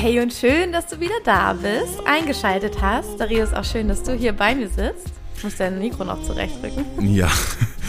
Hey 0.00 0.20
und 0.20 0.32
schön, 0.32 0.70
dass 0.70 0.86
du 0.86 1.00
wieder 1.00 1.18
da 1.24 1.54
bist, 1.54 1.98
eingeschaltet 2.06 2.80
hast. 2.80 3.18
Dario 3.18 3.42
ist 3.42 3.52
auch 3.52 3.64
schön, 3.64 3.88
dass 3.88 4.04
du 4.04 4.12
hier 4.12 4.32
bei 4.32 4.54
mir 4.54 4.68
sitzt. 4.68 5.08
Ich 5.36 5.42
muss 5.42 5.56
dein 5.56 5.80
Mikro 5.80 6.04
noch 6.04 6.22
zurechtrücken. 6.22 6.84
Ja, 7.12 7.28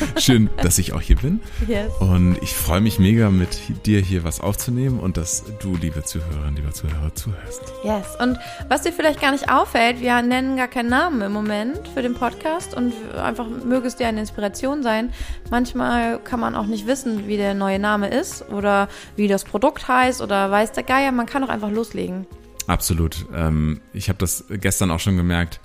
schön, 0.17 0.49
dass 0.57 0.77
ich 0.77 0.93
auch 0.93 1.01
hier 1.01 1.15
bin. 1.17 1.41
Yes. 1.67 1.91
Und 1.99 2.37
ich 2.41 2.53
freue 2.53 2.81
mich 2.81 2.99
mega, 2.99 3.29
mit 3.29 3.85
dir 3.85 3.99
hier 3.99 4.23
was 4.23 4.39
aufzunehmen 4.39 4.99
und 4.99 5.17
dass 5.17 5.43
du, 5.61 5.75
liebe 5.75 6.03
Zuhörerinnen, 6.03 6.55
lieber 6.55 6.71
Zuhörer, 6.71 7.13
zuhörst. 7.15 7.61
Yes. 7.83 8.15
Und 8.19 8.37
was 8.67 8.83
dir 8.83 8.91
vielleicht 8.91 9.21
gar 9.21 9.31
nicht 9.31 9.51
auffällt, 9.51 10.01
wir 10.01 10.21
nennen 10.21 10.57
gar 10.57 10.67
keinen 10.67 10.89
Namen 10.89 11.21
im 11.21 11.31
Moment 11.31 11.87
für 11.93 12.01
den 12.01 12.13
Podcast 12.13 12.73
und 12.73 12.93
einfach 13.15 13.47
möge 13.47 13.87
es 13.87 13.95
dir 13.95 14.07
eine 14.07 14.19
Inspiration 14.19 14.83
sein. 14.83 15.11
Manchmal 15.49 16.19
kann 16.19 16.39
man 16.39 16.55
auch 16.55 16.65
nicht 16.65 16.87
wissen, 16.87 17.27
wie 17.27 17.37
der 17.37 17.53
neue 17.53 17.79
Name 17.79 18.09
ist 18.09 18.49
oder 18.49 18.89
wie 19.15 19.27
das 19.27 19.43
Produkt 19.43 19.87
heißt 19.87 20.21
oder 20.21 20.51
weiß 20.51 20.71
der 20.73 20.83
Geier. 20.83 21.11
Man 21.11 21.25
kann 21.25 21.43
auch 21.43 21.49
einfach 21.49 21.71
loslegen. 21.71 22.25
Absolut. 22.67 23.25
Ähm, 23.33 23.81
ich 23.93 24.09
habe 24.09 24.19
das 24.19 24.45
gestern 24.49 24.91
auch 24.91 24.99
schon 24.99 25.17
gemerkt 25.17 25.59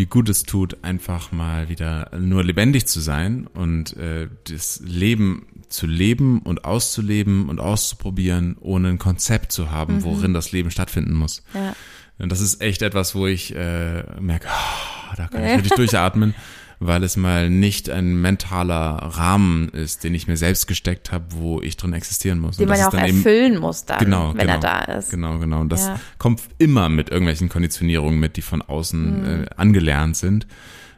wie 0.00 0.06
gut 0.06 0.30
es 0.30 0.44
tut, 0.44 0.82
einfach 0.82 1.30
mal 1.30 1.68
wieder 1.68 2.10
nur 2.18 2.42
lebendig 2.42 2.86
zu 2.86 3.00
sein 3.00 3.46
und 3.52 3.94
äh, 3.98 4.28
das 4.44 4.80
Leben 4.82 5.44
zu 5.68 5.86
leben 5.86 6.40
und 6.40 6.64
auszuleben 6.64 7.50
und 7.50 7.60
auszuprobieren, 7.60 8.56
ohne 8.60 8.88
ein 8.88 8.98
Konzept 8.98 9.52
zu 9.52 9.70
haben, 9.70 9.96
mhm. 9.96 10.04
worin 10.04 10.32
das 10.32 10.52
Leben 10.52 10.70
stattfinden 10.70 11.12
muss. 11.12 11.42
Ja. 11.52 11.74
Und 12.18 12.32
das 12.32 12.40
ist 12.40 12.62
echt 12.62 12.80
etwas, 12.80 13.14
wo 13.14 13.26
ich 13.26 13.54
äh, 13.54 14.02
merke, 14.18 14.48
oh, 14.48 15.14
da 15.18 15.28
kann 15.28 15.44
ich 15.44 15.50
wirklich 15.56 15.74
durchatmen 15.74 16.34
weil 16.82 17.04
es 17.04 17.18
mal 17.18 17.50
nicht 17.50 17.90
ein 17.90 18.20
mentaler 18.20 18.96
Rahmen 19.02 19.68
ist, 19.68 20.02
den 20.02 20.14
ich 20.14 20.26
mir 20.26 20.38
selbst 20.38 20.66
gesteckt 20.66 21.12
habe, 21.12 21.26
wo 21.28 21.60
ich 21.60 21.76
drin 21.76 21.92
existieren 21.92 22.38
muss. 22.38 22.56
Den 22.56 22.68
man 22.68 22.78
ja 22.78 22.88
auch 22.88 22.94
erfüllen 22.94 23.52
eben, 23.52 23.60
muss 23.60 23.84
dann, 23.84 23.98
genau, 23.98 24.30
wenn 24.30 24.38
genau, 24.38 24.54
er 24.54 24.58
da 24.58 24.78
ist. 24.94 25.10
Genau, 25.10 25.38
genau. 25.38 25.60
Und 25.60 25.70
das 25.70 25.88
ja. 25.88 26.00
kommt 26.16 26.40
immer 26.56 26.88
mit 26.88 27.10
irgendwelchen 27.10 27.50
Konditionierungen 27.50 28.18
mit, 28.18 28.38
die 28.38 28.42
von 28.42 28.62
außen 28.62 29.20
mhm. 29.20 29.44
äh, 29.44 29.46
angelernt 29.56 30.16
sind, 30.16 30.46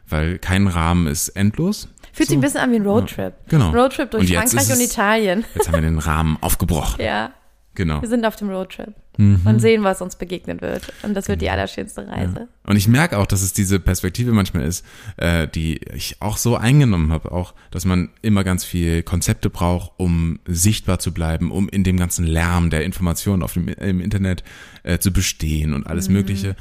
weil 0.07 0.39
kein 0.39 0.67
Rahmen 0.67 1.07
ist 1.07 1.29
endlos. 1.29 1.89
Fühlt 2.13 2.29
so. 2.29 2.31
sich 2.31 2.37
ein 2.37 2.41
bisschen 2.41 2.61
an 2.61 2.71
wie 2.71 2.77
ein 2.77 2.85
Roadtrip. 2.85 3.33
Ja, 3.33 3.49
genau. 3.49 3.71
Roadtrip 3.71 4.09
durch 4.09 4.29
und 4.29 4.37
Frankreich 4.37 4.71
und 4.71 4.79
Italien. 4.79 5.45
Jetzt 5.53 5.67
haben 5.67 5.75
wir 5.75 5.81
den 5.81 5.99
Rahmen 5.99 6.37
aufgebrochen. 6.41 7.01
Ja. 7.03 7.33
Genau. 7.75 8.01
Wir 8.01 8.09
sind 8.09 8.23
auf 8.23 8.35
dem 8.35 8.49
Roadtrip 8.51 8.93
mhm. 9.17 9.41
und 9.45 9.59
sehen, 9.59 9.83
was 9.83 10.01
uns 10.01 10.15
begegnen 10.15 10.61
wird. 10.61 10.91
Und 11.03 11.13
das 11.13 11.27
wird 11.27 11.41
die 11.41 11.49
allerschönste 11.49 12.07
Reise. 12.07 12.35
Ja. 12.35 12.47
Und 12.65 12.75
ich 12.75 12.87
merke 12.87 13.17
auch, 13.17 13.25
dass 13.25 13.41
es 13.41 13.53
diese 13.53 13.79
Perspektive 13.79 14.31
manchmal 14.31 14.63
ist, 14.63 14.85
äh, 15.17 15.47
die 15.47 15.79
ich 15.93 16.21
auch 16.21 16.37
so 16.37 16.55
eingenommen 16.55 17.11
habe, 17.11 17.31
auch, 17.31 17.53
dass 17.71 17.85
man 17.85 18.09
immer 18.21 18.43
ganz 18.43 18.63
viel 18.63 19.03
Konzepte 19.03 19.49
braucht, 19.49 19.91
um 19.97 20.39
sichtbar 20.45 20.99
zu 20.99 21.13
bleiben, 21.13 21.51
um 21.51 21.69
in 21.69 21.83
dem 21.83 21.97
ganzen 21.97 22.25
Lärm 22.25 22.69
der 22.69 22.83
Informationen 22.85 23.43
auf 23.43 23.53
dem 23.53 23.67
im 23.67 24.01
Internet 24.01 24.43
äh, 24.83 24.99
zu 24.99 25.11
bestehen 25.11 25.73
und 25.73 25.87
alles 25.87 26.07
mhm. 26.07 26.15
Mögliche. 26.15 26.55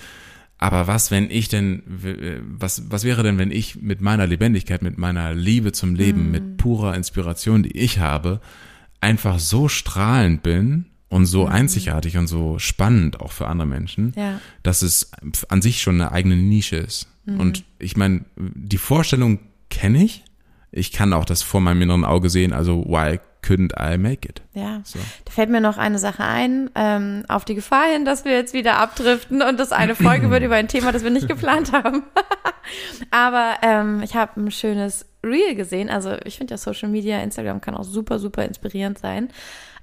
Aber 0.62 0.86
was, 0.86 1.10
wenn 1.10 1.28
ich 1.28 1.48
denn, 1.48 1.82
was, 2.56 2.84
was 2.88 3.02
wäre 3.02 3.24
denn, 3.24 3.36
wenn 3.36 3.50
ich 3.50 3.82
mit 3.82 4.00
meiner 4.00 4.28
Lebendigkeit, 4.28 4.80
mit 4.80 4.96
meiner 4.96 5.34
Liebe 5.34 5.72
zum 5.72 5.96
Leben, 5.96 6.26
mhm. 6.26 6.30
mit 6.30 6.56
purer 6.56 6.94
Inspiration, 6.94 7.64
die 7.64 7.76
ich 7.76 7.98
habe, 7.98 8.40
einfach 9.00 9.40
so 9.40 9.66
strahlend 9.66 10.44
bin, 10.44 10.86
und 11.12 11.26
so 11.26 11.42
mhm. 11.44 11.52
einzigartig 11.52 12.16
und 12.16 12.26
so 12.26 12.58
spannend 12.58 13.20
auch 13.20 13.32
für 13.32 13.46
andere 13.46 13.68
Menschen, 13.68 14.14
ja. 14.16 14.40
dass 14.62 14.80
es 14.80 15.10
an 15.48 15.60
sich 15.60 15.82
schon 15.82 16.00
eine 16.00 16.10
eigene 16.10 16.36
Nische 16.36 16.76
ist. 16.76 17.06
Mhm. 17.26 17.38
Und 17.38 17.64
ich 17.78 17.98
meine, 17.98 18.24
die 18.36 18.78
Vorstellung 18.78 19.38
kenne 19.68 20.02
ich. 20.02 20.24
Ich 20.70 20.90
kann 20.90 21.12
auch 21.12 21.26
das 21.26 21.42
vor 21.42 21.60
meinem 21.60 21.82
inneren 21.82 22.06
Auge 22.06 22.30
sehen, 22.30 22.54
also 22.54 22.82
why 22.86 23.20
couldn't 23.44 23.74
I 23.78 23.98
make 23.98 24.26
it? 24.26 24.40
Ja, 24.54 24.80
so. 24.84 24.98
da 25.26 25.32
fällt 25.32 25.50
mir 25.50 25.60
noch 25.60 25.76
eine 25.76 25.98
Sache 25.98 26.24
ein, 26.24 26.70
ähm, 26.74 27.24
auf 27.28 27.44
die 27.44 27.56
Gefahr 27.56 27.92
hin, 27.92 28.06
dass 28.06 28.24
wir 28.24 28.32
jetzt 28.32 28.54
wieder 28.54 28.78
abdriften 28.78 29.42
und 29.42 29.60
das 29.60 29.70
eine 29.70 29.94
Folge 29.94 30.30
wird 30.30 30.42
über 30.42 30.54
ein 30.54 30.68
Thema, 30.68 30.92
das 30.92 31.04
wir 31.04 31.10
nicht 31.10 31.28
geplant 31.28 31.72
haben. 31.72 32.04
Aber 33.10 33.56
ähm, 33.60 34.00
ich 34.02 34.14
habe 34.14 34.40
ein 34.40 34.50
schönes 34.50 35.04
Reel 35.22 35.56
gesehen, 35.56 35.90
also 35.90 36.16
ich 36.24 36.38
finde 36.38 36.54
ja 36.54 36.58
Social 36.58 36.88
Media, 36.88 37.20
Instagram 37.20 37.60
kann 37.60 37.74
auch 37.74 37.84
super, 37.84 38.18
super 38.18 38.46
inspirierend 38.46 38.98
sein. 38.98 39.28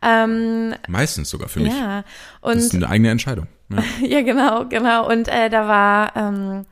Ähm, 0.02 0.74
Meistens 0.88 1.30
sogar 1.30 1.50
für 1.50 1.60
mich. 1.60 1.74
Ja. 1.74 2.04
Und, 2.42 2.56
das 2.56 2.66
ist 2.66 2.76
eine 2.76 2.90
eigene 2.90 3.10
Entscheidung. 3.12 3.48
Ja, 3.70 3.84
ja 4.08 4.22
genau, 4.22 4.66
genau. 4.66 5.08
Und 5.08 5.28
äh, 5.28 5.48
da 5.50 5.68
war, 5.68 6.16
ähm, 6.16 6.66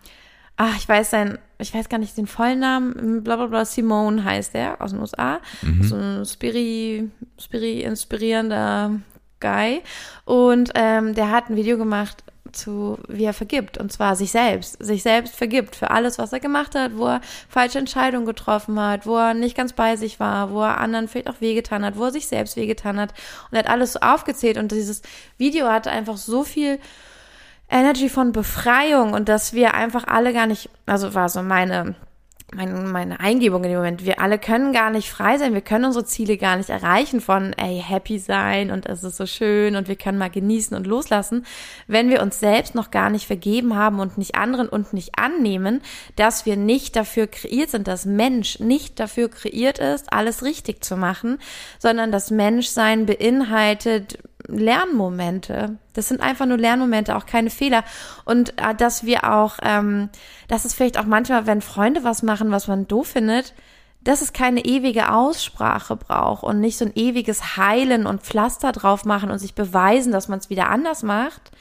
ach, 0.55 0.75
ich 0.77 0.89
weiß 0.89 1.11
sein, 1.11 1.38
ich 1.59 1.71
weiß 1.71 1.89
gar 1.89 1.99
nicht 1.99 2.17
den 2.17 2.25
vollen 2.25 2.59
Namen, 2.59 3.23
bla 3.23 3.35
bla 3.35 3.45
bla, 3.45 3.65
Simone 3.65 4.23
heißt 4.23 4.55
der, 4.55 4.81
aus 4.81 4.91
den 4.91 4.99
USA. 4.99 5.39
Mhm. 5.61 5.83
So 5.83 5.95
ein 5.95 6.25
Spiri, 6.25 7.09
Spiri 7.39 7.81
inspirierender 7.81 8.99
Guy. 9.39 9.81
Und 10.25 10.71
ähm, 10.73 11.13
der 11.13 11.31
hat 11.31 11.49
ein 11.49 11.55
Video 11.55 11.77
gemacht 11.77 12.23
zu, 12.57 12.97
wie 13.07 13.25
er 13.25 13.34
vergibt. 13.34 13.78
Und 13.78 13.91
zwar 13.91 14.16
sich 14.16 14.31
selbst. 14.31 14.84
Sich 14.84 15.03
selbst 15.03 15.35
vergibt 15.35 15.75
für 15.75 15.91
alles, 15.91 16.18
was 16.18 16.34
er 16.34 16.40
gemacht 16.40 16.75
hat, 16.75 16.97
wo 16.97 17.07
er 17.07 17.22
falsche 17.47 17.79
Entscheidungen 17.79 18.25
getroffen 18.25 18.79
hat, 18.79 19.06
wo 19.06 19.18
er 19.18 19.34
nicht 19.34 19.56
ganz 19.56 19.73
bei 19.73 19.95
sich 19.95 20.19
war, 20.19 20.51
wo 20.51 20.62
er 20.62 20.79
anderen 20.79 21.07
vielleicht 21.07 21.29
auch 21.29 21.41
wehgetan 21.41 21.85
hat, 21.85 21.97
wo 21.97 22.06
er 22.06 22.12
sich 22.12 22.28
selbst 22.28 22.57
wehgetan 22.57 23.00
hat. 23.00 23.13
Und 23.50 23.57
er 23.57 23.59
hat 23.59 23.69
alles 23.69 23.94
so 23.94 24.00
aufgezählt. 24.00 24.57
Und 24.57 24.72
dieses 24.72 25.01
Video 25.38 25.68
hatte 25.68 25.91
einfach 25.91 26.18
so 26.18 26.44
viel 26.44 26.79
Energy 27.69 28.09
von 28.09 28.31
Befreiung 28.31 29.13
und 29.13 29.28
dass 29.29 29.53
wir 29.53 29.74
einfach 29.74 30.06
alle 30.07 30.34
gar 30.34 30.47
nicht, 30.47 30.69
also 30.85 31.13
war 31.13 31.28
so 31.28 31.41
meine 31.41 31.95
mein, 32.53 32.91
meine 32.91 33.19
Eingebung 33.19 33.63
in 33.63 33.71
dem 33.71 33.79
Moment. 33.79 34.05
Wir 34.05 34.21
alle 34.21 34.39
können 34.39 34.71
gar 34.71 34.89
nicht 34.89 35.11
frei 35.11 35.37
sein. 35.37 35.53
Wir 35.53 35.61
können 35.61 35.83
unsere 35.83 36.05
Ziele 36.05 36.37
gar 36.37 36.55
nicht 36.55 36.69
erreichen 36.69 37.19
von, 37.19 37.51
ey, 37.53 37.83
happy 37.85 38.19
sein 38.19 38.71
und 38.71 38.85
es 38.85 39.03
ist 39.03 39.17
so 39.17 39.25
schön 39.25 39.75
und 39.75 39.89
wir 39.89 39.97
können 39.97 40.17
mal 40.17 40.29
genießen 40.29 40.75
und 40.75 40.87
loslassen, 40.87 41.45
wenn 41.87 42.09
wir 42.09 42.21
uns 42.21 42.39
selbst 42.39 42.73
noch 42.73 42.89
gar 42.89 43.09
nicht 43.09 43.27
vergeben 43.27 43.75
haben 43.75 43.99
und 43.99 44.17
nicht 44.17 44.35
anderen 44.35 44.69
und 44.69 44.93
nicht 44.93 45.19
annehmen, 45.19 45.81
dass 46.15 46.45
wir 46.45 46.55
nicht 46.55 46.95
dafür 46.95 47.27
kreiert 47.27 47.71
sind, 47.71 47.87
dass 47.87 48.05
Mensch 48.05 48.59
nicht 48.59 48.99
dafür 48.99 49.29
kreiert 49.29 49.79
ist, 49.79 50.13
alles 50.13 50.41
richtig 50.43 50.85
zu 50.85 50.95
machen, 50.95 51.39
sondern 51.79 52.13
dass 52.13 52.31
Menschsein 52.31 53.05
beinhaltet, 53.05 54.19
Lernmomente. 54.47 55.77
Das 55.93 56.07
sind 56.07 56.21
einfach 56.21 56.45
nur 56.45 56.57
Lernmomente, 56.57 57.15
auch 57.15 57.25
keine 57.25 57.49
Fehler. 57.49 57.83
Und 58.25 58.57
äh, 58.61 58.75
dass 58.75 59.05
wir 59.05 59.31
auch, 59.31 59.57
ähm, 59.61 60.09
dass 60.47 60.65
es 60.65 60.73
vielleicht 60.73 60.97
auch 60.97 61.05
manchmal, 61.05 61.45
wenn 61.45 61.61
Freunde 61.61 62.03
was 62.03 62.23
machen, 62.23 62.51
was 62.51 62.67
man 62.67 62.87
doof 62.87 63.07
findet, 63.07 63.53
dass 64.03 64.21
es 64.21 64.31
keine 64.31 64.63
ewige 64.63 65.11
Aussprache 65.11 65.97
braucht 65.97 66.43
und 66.43 66.61
nicht 66.61 66.77
so 66.77 66.85
ein 66.85 66.93
ewiges 66.95 67.57
Heilen 67.57 68.05
und 68.05 68.21
Pflaster 68.21 68.71
drauf 68.71 69.03
machen 69.03 69.31
und 69.31 69.39
sich 69.39 69.53
beweisen, 69.53 70.11
dass 70.11 70.29
man 70.29 70.39
es 70.39 70.49
wieder 70.49 70.69
anders 70.69 71.03
macht, 71.03 71.51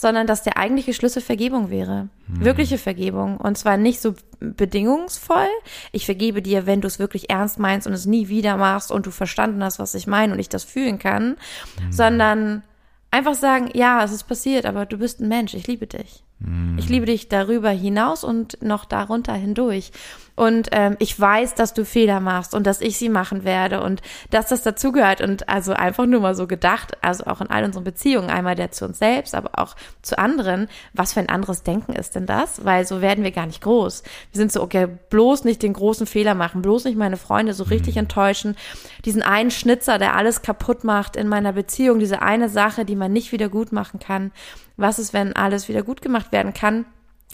sondern 0.00 0.26
dass 0.26 0.42
der 0.42 0.56
eigentliche 0.56 0.94
Schlüssel 0.94 1.20
Vergebung 1.20 1.68
wäre. 1.68 2.08
Mhm. 2.26 2.44
Wirkliche 2.44 2.78
Vergebung. 2.78 3.36
Und 3.36 3.58
zwar 3.58 3.76
nicht 3.76 4.00
so 4.00 4.14
bedingungsvoll. 4.40 5.48
Ich 5.92 6.06
vergebe 6.06 6.40
dir, 6.40 6.66
wenn 6.66 6.80
du 6.80 6.86
es 6.86 6.98
wirklich 6.98 7.28
ernst 7.28 7.58
meinst 7.58 7.86
und 7.86 7.92
es 7.92 8.06
nie 8.06 8.28
wieder 8.28 8.56
machst 8.56 8.90
und 8.90 9.04
du 9.04 9.10
verstanden 9.10 9.62
hast, 9.62 9.78
was 9.78 9.94
ich 9.94 10.06
meine 10.06 10.32
und 10.32 10.38
ich 10.38 10.48
das 10.48 10.64
fühlen 10.64 10.98
kann, 10.98 11.36
mhm. 11.78 11.92
sondern 11.92 12.62
einfach 13.10 13.34
sagen, 13.34 13.70
ja, 13.74 14.02
es 14.02 14.12
ist 14.12 14.24
passiert, 14.24 14.64
aber 14.64 14.86
du 14.86 14.96
bist 14.96 15.20
ein 15.20 15.28
Mensch, 15.28 15.52
ich 15.52 15.66
liebe 15.66 15.86
dich. 15.86 16.24
Mhm. 16.40 16.76
Ich 16.78 16.88
liebe 16.88 17.06
dich 17.06 17.28
darüber 17.28 17.70
hinaus 17.70 18.24
und 18.24 18.62
noch 18.62 18.84
darunter 18.84 19.34
hindurch. 19.34 19.92
Und 20.36 20.68
ähm, 20.72 20.96
ich 21.00 21.20
weiß, 21.20 21.54
dass 21.54 21.74
du 21.74 21.84
Fehler 21.84 22.18
machst 22.18 22.54
und 22.54 22.66
dass 22.66 22.80
ich 22.80 22.96
sie 22.96 23.10
machen 23.10 23.44
werde 23.44 23.82
und 23.82 24.00
dass 24.30 24.48
das 24.48 24.62
dazugehört. 24.62 25.20
Und 25.20 25.50
also 25.50 25.74
einfach 25.74 26.06
nur 26.06 26.20
mal 26.20 26.34
so 26.34 26.46
gedacht, 26.46 26.96
also 27.02 27.24
auch 27.26 27.42
in 27.42 27.50
all 27.50 27.62
unseren 27.64 27.84
Beziehungen, 27.84 28.30
einmal 28.30 28.54
der 28.54 28.70
zu 28.70 28.86
uns 28.86 28.98
selbst, 28.98 29.34
aber 29.34 29.58
auch 29.58 29.76
zu 30.00 30.18
anderen, 30.18 30.68
was 30.94 31.12
für 31.12 31.20
ein 31.20 31.28
anderes 31.28 31.62
Denken 31.62 31.92
ist 31.92 32.14
denn 32.14 32.24
das? 32.24 32.64
Weil 32.64 32.86
so 32.86 33.02
werden 33.02 33.22
wir 33.22 33.32
gar 33.32 33.44
nicht 33.44 33.60
groß. 33.60 34.02
Wir 34.32 34.38
sind 34.38 34.50
so, 34.50 34.62
okay, 34.62 34.88
bloß 35.10 35.44
nicht 35.44 35.62
den 35.62 35.74
großen 35.74 36.06
Fehler 36.06 36.34
machen, 36.34 36.62
bloß 36.62 36.84
nicht 36.84 36.96
meine 36.96 37.18
Freunde 37.18 37.52
so 37.52 37.64
richtig 37.64 37.96
mhm. 37.96 38.00
enttäuschen. 38.00 38.56
Diesen 39.04 39.22
einen 39.22 39.50
Schnitzer, 39.50 39.98
der 39.98 40.16
alles 40.16 40.40
kaputt 40.40 40.84
macht 40.84 41.16
in 41.16 41.28
meiner 41.28 41.52
Beziehung, 41.52 41.98
diese 41.98 42.22
eine 42.22 42.48
Sache, 42.48 42.86
die 42.86 42.96
man 42.96 43.12
nicht 43.12 43.32
wieder 43.32 43.50
gut 43.50 43.72
machen 43.72 44.00
kann. 44.00 44.32
Was 44.80 44.98
ist, 44.98 45.12
wenn 45.12 45.34
alles 45.36 45.68
wieder 45.68 45.82
gut 45.82 46.02
gemacht 46.02 46.32
werden 46.32 46.54
kann? 46.54 46.86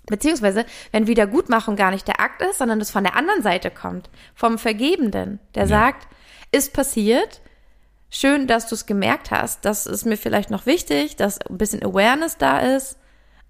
Beziehungsweise, 0.07 0.65
wenn 0.93 1.07
Wiedergutmachung 1.07 1.77
gar 1.77 1.91
nicht 1.91 2.07
der 2.07 2.21
Akt 2.21 2.43
ist, 2.43 2.59
sondern 2.59 2.81
es 2.81 2.91
von 2.91 3.05
der 3.05 3.17
anderen 3.17 3.43
Seite 3.43 3.71
kommt, 3.71 4.11
vom 4.35 4.59
Vergebenden, 4.59 5.41
der 5.55 5.63
ja. 5.65 5.69
sagt, 5.69 6.07
ist 6.53 6.73
passiert, 6.73 7.41
schön, 8.11 8.47
dass 8.47 8.69
du 8.69 8.75
es 8.75 8.87
gemerkt 8.87 9.31
hast, 9.31 9.65
das 9.65 9.87
ist 9.87 10.07
mir 10.07 10.17
vielleicht 10.17 10.51
noch 10.51 10.67
wichtig, 10.67 11.17
dass 11.17 11.41
ein 11.41 11.59
bisschen 11.59 11.83
Awareness 11.83 12.39
da 12.39 12.61
ist, 12.61 12.99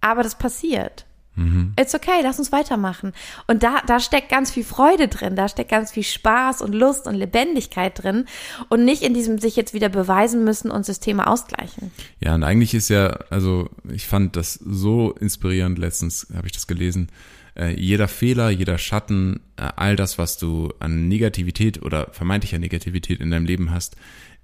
aber 0.01 0.23
das 0.23 0.37
passiert. 0.37 1.05
Mhm. 1.37 1.75
It's 1.79 1.95
okay, 1.95 2.21
lass 2.23 2.39
uns 2.39 2.51
weitermachen. 2.51 3.13
Und 3.47 3.63
da, 3.63 3.83
da 3.87 4.01
steckt 4.01 4.31
ganz 4.31 4.51
viel 4.51 4.65
Freude 4.65 5.09
drin, 5.09 5.37
da 5.37 5.49
steckt 5.49 5.71
ganz 5.71 5.93
viel 5.93 6.03
Spaß 6.03 6.63
und 6.63 6.75
Lust 6.75 7.07
und 7.07 7.15
Lebendigkeit 7.15 8.03
drin 8.03 8.25
und 8.69 8.85
nicht 8.85 9.03
in 9.03 9.15
diesem 9.15 9.39
sich 9.39 9.55
jetzt 9.55 9.75
wieder 9.75 9.89
beweisen 9.89 10.45
müssen 10.45 10.71
und 10.71 10.85
Systeme 10.85 11.27
ausgleichen. 11.27 11.93
Ja, 12.21 12.35
und 12.35 12.43
eigentlich 12.43 12.75
ist 12.75 12.89
ja, 12.89 13.19
also 13.31 13.69
ich 13.93 14.07
fand 14.07 14.37
das 14.37 14.55
so 14.55 15.13
inspirierend, 15.13 15.79
letztens 15.79 16.27
habe 16.35 16.47
ich 16.47 16.53
das 16.53 16.67
gelesen, 16.67 17.09
äh, 17.55 17.79
jeder 17.79 18.09
Fehler, 18.09 18.51
jeder 18.51 18.79
Schatten, 18.79 19.41
äh, 19.57 19.69
all 19.77 19.97
das, 19.97 20.19
was 20.19 20.39
du 20.39 20.73
an 20.79 21.09
Negativität 21.09 21.83
oder 21.83 22.09
vermeintlicher 22.13 22.59
Negativität 22.59 23.21
in 23.21 23.31
deinem 23.31 23.47
Leben 23.47 23.71
hast, 23.71 23.97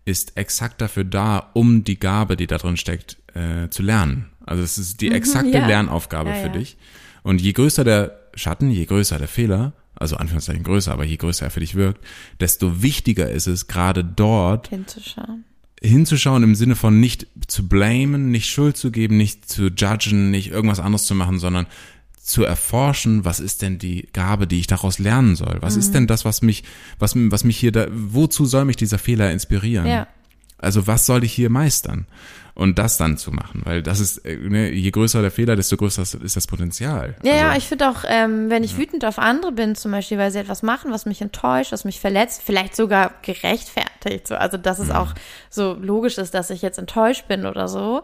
ist 0.05 0.37
exakt 0.37 0.81
dafür 0.81 1.05
da, 1.05 1.50
um 1.53 1.85
die 1.85 1.99
Gabe, 1.99 2.37
die 2.37 2.47
da 2.47 2.59
drin 2.59 2.77
steckt, 2.77 3.19
äh, 3.35 3.69
zu 3.71 3.83
lernen. 3.83 4.31
Also 4.47 4.62
es 4.62 4.79
ist 4.79 5.00
die 5.00 5.09
Mhm, 5.11 5.17
exakte 5.17 5.50
ja. 5.59 5.67
Lernaufgabe 5.67 6.31
Ja, 6.31 6.37
für 6.37 6.47
ja. 6.49 6.53
dich. 6.53 6.77
Und 7.23 7.41
je 7.41 7.53
größer 7.53 7.85
der 7.85 8.19
Schatten, 8.35 8.71
je 8.71 8.85
größer 8.85 9.19
der 9.19 9.29
Fehler, 9.29 9.73
also 9.94 10.17
Anführungszeichen 10.17 10.62
größer, 10.65 10.93
aber 10.93 11.05
je 11.05 11.17
größer 11.17 11.44
er 11.47 11.50
für 11.50 11.61
dich 11.61 11.75
wirkt, 11.75 12.03
desto 12.41 12.83
wichtiger 12.83 13.31
ist 13.31 13.47
es, 13.47 13.69
gerade 13.69 14.03
dort 14.05 14.69
Hinzuschauen. 14.69 15.44
hinzuschauen 15.81 16.43
im 16.43 16.55
Sinne 16.55 16.75
von 16.77 16.99
nicht 16.99 17.27
zu 17.47 17.69
blamen, 17.69 18.31
nicht 18.31 18.49
Schuld 18.49 18.77
zu 18.77 18.91
geben, 18.91 19.17
nicht 19.17 19.49
zu 19.49 19.69
judgen, 19.69 20.31
nicht 20.31 20.50
irgendwas 20.50 20.81
anderes 20.81 21.05
zu 21.06 21.15
machen, 21.15 21.39
sondern 21.39 21.67
zu 22.21 22.44
erforschen, 22.44 23.25
was 23.25 23.41
ist 23.41 23.62
denn 23.62 23.79
die 23.79 24.09
Gabe, 24.12 24.47
die 24.47 24.61
ich 24.61 24.69
daraus 24.69 24.99
lernen 25.00 25.35
soll? 25.37 25.56
Was 25.61 25.75
Mhm. 25.75 25.81
ist 25.81 25.94
denn 25.94 26.06
das, 26.06 26.25
was 26.25 26.41
mich, 26.41 26.62
was, 27.00 27.15
was 27.17 27.43
mich 27.44 27.56
hier 27.59 27.73
da, 27.73 27.87
wozu 27.93 28.47
soll 28.47 28.65
mich 28.65 28.77
dieser 28.77 28.99
Fehler 28.99 29.31
inspirieren? 29.33 29.87
Ja. 29.87 30.06
Also 30.62 30.87
was 30.87 31.06
soll 31.06 31.25
ich 31.25 31.32
hier 31.32 31.50
meistern? 31.50 32.06
Und 32.55 32.79
das 32.79 32.99
dann 32.99 33.17
zu 33.17 33.32
machen, 33.32 33.62
weil 33.64 33.82
das 33.82 33.99
ist, 33.99 34.19
äh, 34.26 34.37
ne, 34.37 34.70
je 34.70 34.91
größer 34.91 35.23
der 35.23 35.31
Fehler, 35.31 35.56
desto 35.56 35.79
größer 35.79 36.03
ist 36.03 36.37
das 36.37 36.47
Potenzial. 36.47 37.14
Ja, 37.23 37.35
ja, 37.35 37.47
also, 37.47 37.56
ich 37.59 37.64
finde 37.67 37.88
auch, 37.88 38.05
ähm, 38.06 38.50
wenn 38.50 38.62
ich 38.62 38.76
wütend 38.76 39.06
auf 39.06 39.19
andere 39.19 39.53
bin, 39.53 39.75
zum 39.75 39.91
Beispiel, 39.91 40.19
weil 40.19 40.31
sie 40.31 40.38
etwas 40.41 40.62
machen, 40.62 40.93
was 40.93 41.06
mich 41.06 41.23
enttäuscht, 41.23 41.73
was 41.73 41.87
mich 41.87 41.99
verletzt, 41.99 42.43
vielleicht 42.44 42.76
sogar 42.76 43.12
gerechtfertigt, 43.23 44.29
so, 44.29 44.35
also 44.35 44.59
dass 44.59 44.79
es 44.81 44.88
Mhm. 44.88 44.97
auch 44.97 45.14
so 45.49 45.79
logisch 45.81 46.19
ist, 46.19 46.35
dass 46.35 46.50
ich 46.50 46.61
jetzt 46.61 46.79
enttäuscht 46.79 47.26
bin 47.26 47.47
oder 47.47 47.69
so, 47.69 48.03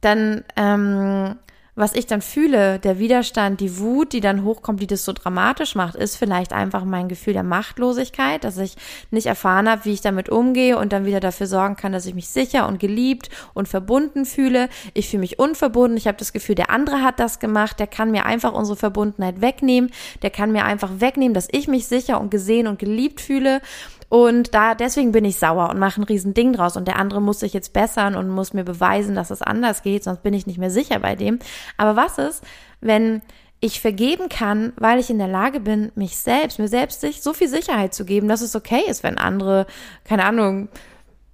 dann, 0.00 0.42
ähm, 0.56 1.36
was 1.74 1.94
ich 1.94 2.06
dann 2.06 2.20
fühle, 2.20 2.78
der 2.78 2.98
Widerstand, 2.98 3.60
die 3.60 3.78
Wut, 3.78 4.12
die 4.12 4.20
dann 4.20 4.44
hochkommt, 4.44 4.82
die 4.82 4.86
das 4.86 5.06
so 5.06 5.14
dramatisch 5.14 5.74
macht, 5.74 5.94
ist 5.94 6.16
vielleicht 6.16 6.52
einfach 6.52 6.84
mein 6.84 7.08
Gefühl 7.08 7.32
der 7.32 7.42
Machtlosigkeit, 7.42 8.44
dass 8.44 8.58
ich 8.58 8.76
nicht 9.10 9.26
erfahren 9.26 9.70
habe, 9.70 9.86
wie 9.86 9.94
ich 9.94 10.02
damit 10.02 10.28
umgehe 10.28 10.76
und 10.76 10.92
dann 10.92 11.06
wieder 11.06 11.20
dafür 11.20 11.46
sorgen 11.46 11.76
kann, 11.76 11.92
dass 11.92 12.04
ich 12.04 12.14
mich 12.14 12.28
sicher 12.28 12.68
und 12.68 12.78
geliebt 12.78 13.30
und 13.54 13.68
verbunden 13.68 14.26
fühle. 14.26 14.68
Ich 14.92 15.08
fühle 15.08 15.20
mich 15.20 15.38
unverbunden. 15.38 15.96
Ich 15.96 16.06
habe 16.06 16.18
das 16.18 16.34
Gefühl, 16.34 16.56
der 16.56 16.68
andere 16.68 17.02
hat 17.02 17.18
das 17.18 17.38
gemacht. 17.38 17.80
Der 17.80 17.86
kann 17.86 18.10
mir 18.10 18.26
einfach 18.26 18.52
unsere 18.52 18.76
Verbundenheit 18.76 19.40
wegnehmen. 19.40 19.90
Der 20.20 20.30
kann 20.30 20.52
mir 20.52 20.66
einfach 20.66 21.00
wegnehmen, 21.00 21.32
dass 21.32 21.48
ich 21.50 21.68
mich 21.68 21.86
sicher 21.86 22.20
und 22.20 22.30
gesehen 22.30 22.66
und 22.66 22.78
geliebt 22.78 23.22
fühle. 23.22 23.62
Und 24.12 24.52
da, 24.52 24.74
deswegen 24.74 25.10
bin 25.10 25.24
ich 25.24 25.38
sauer 25.38 25.70
und 25.70 25.78
mache 25.78 25.98
ein 25.98 26.04
riesen 26.04 26.34
Ding 26.34 26.52
draus. 26.52 26.76
Und 26.76 26.86
der 26.86 26.98
andere 26.98 27.22
muss 27.22 27.40
sich 27.40 27.54
jetzt 27.54 27.72
bessern 27.72 28.14
und 28.14 28.28
muss 28.28 28.52
mir 28.52 28.62
beweisen, 28.62 29.14
dass 29.14 29.30
es 29.30 29.40
anders 29.40 29.82
geht, 29.82 30.04
sonst 30.04 30.22
bin 30.22 30.34
ich 30.34 30.46
nicht 30.46 30.58
mehr 30.58 30.68
sicher 30.68 30.98
bei 30.98 31.16
dem. 31.16 31.38
Aber 31.78 31.96
was 31.96 32.18
ist, 32.18 32.44
wenn 32.82 33.22
ich 33.60 33.80
vergeben 33.80 34.28
kann, 34.28 34.74
weil 34.76 34.98
ich 34.98 35.08
in 35.08 35.16
der 35.16 35.28
Lage 35.28 35.60
bin, 35.60 35.92
mich 35.94 36.18
selbst, 36.18 36.58
mir 36.58 36.68
selbst 36.68 37.00
sich 37.00 37.22
so 37.22 37.32
viel 37.32 37.48
Sicherheit 37.48 37.94
zu 37.94 38.04
geben, 38.04 38.28
dass 38.28 38.42
es 38.42 38.54
okay 38.54 38.82
ist, 38.86 39.02
wenn 39.02 39.16
andere, 39.16 39.64
keine 40.04 40.26
Ahnung, 40.26 40.68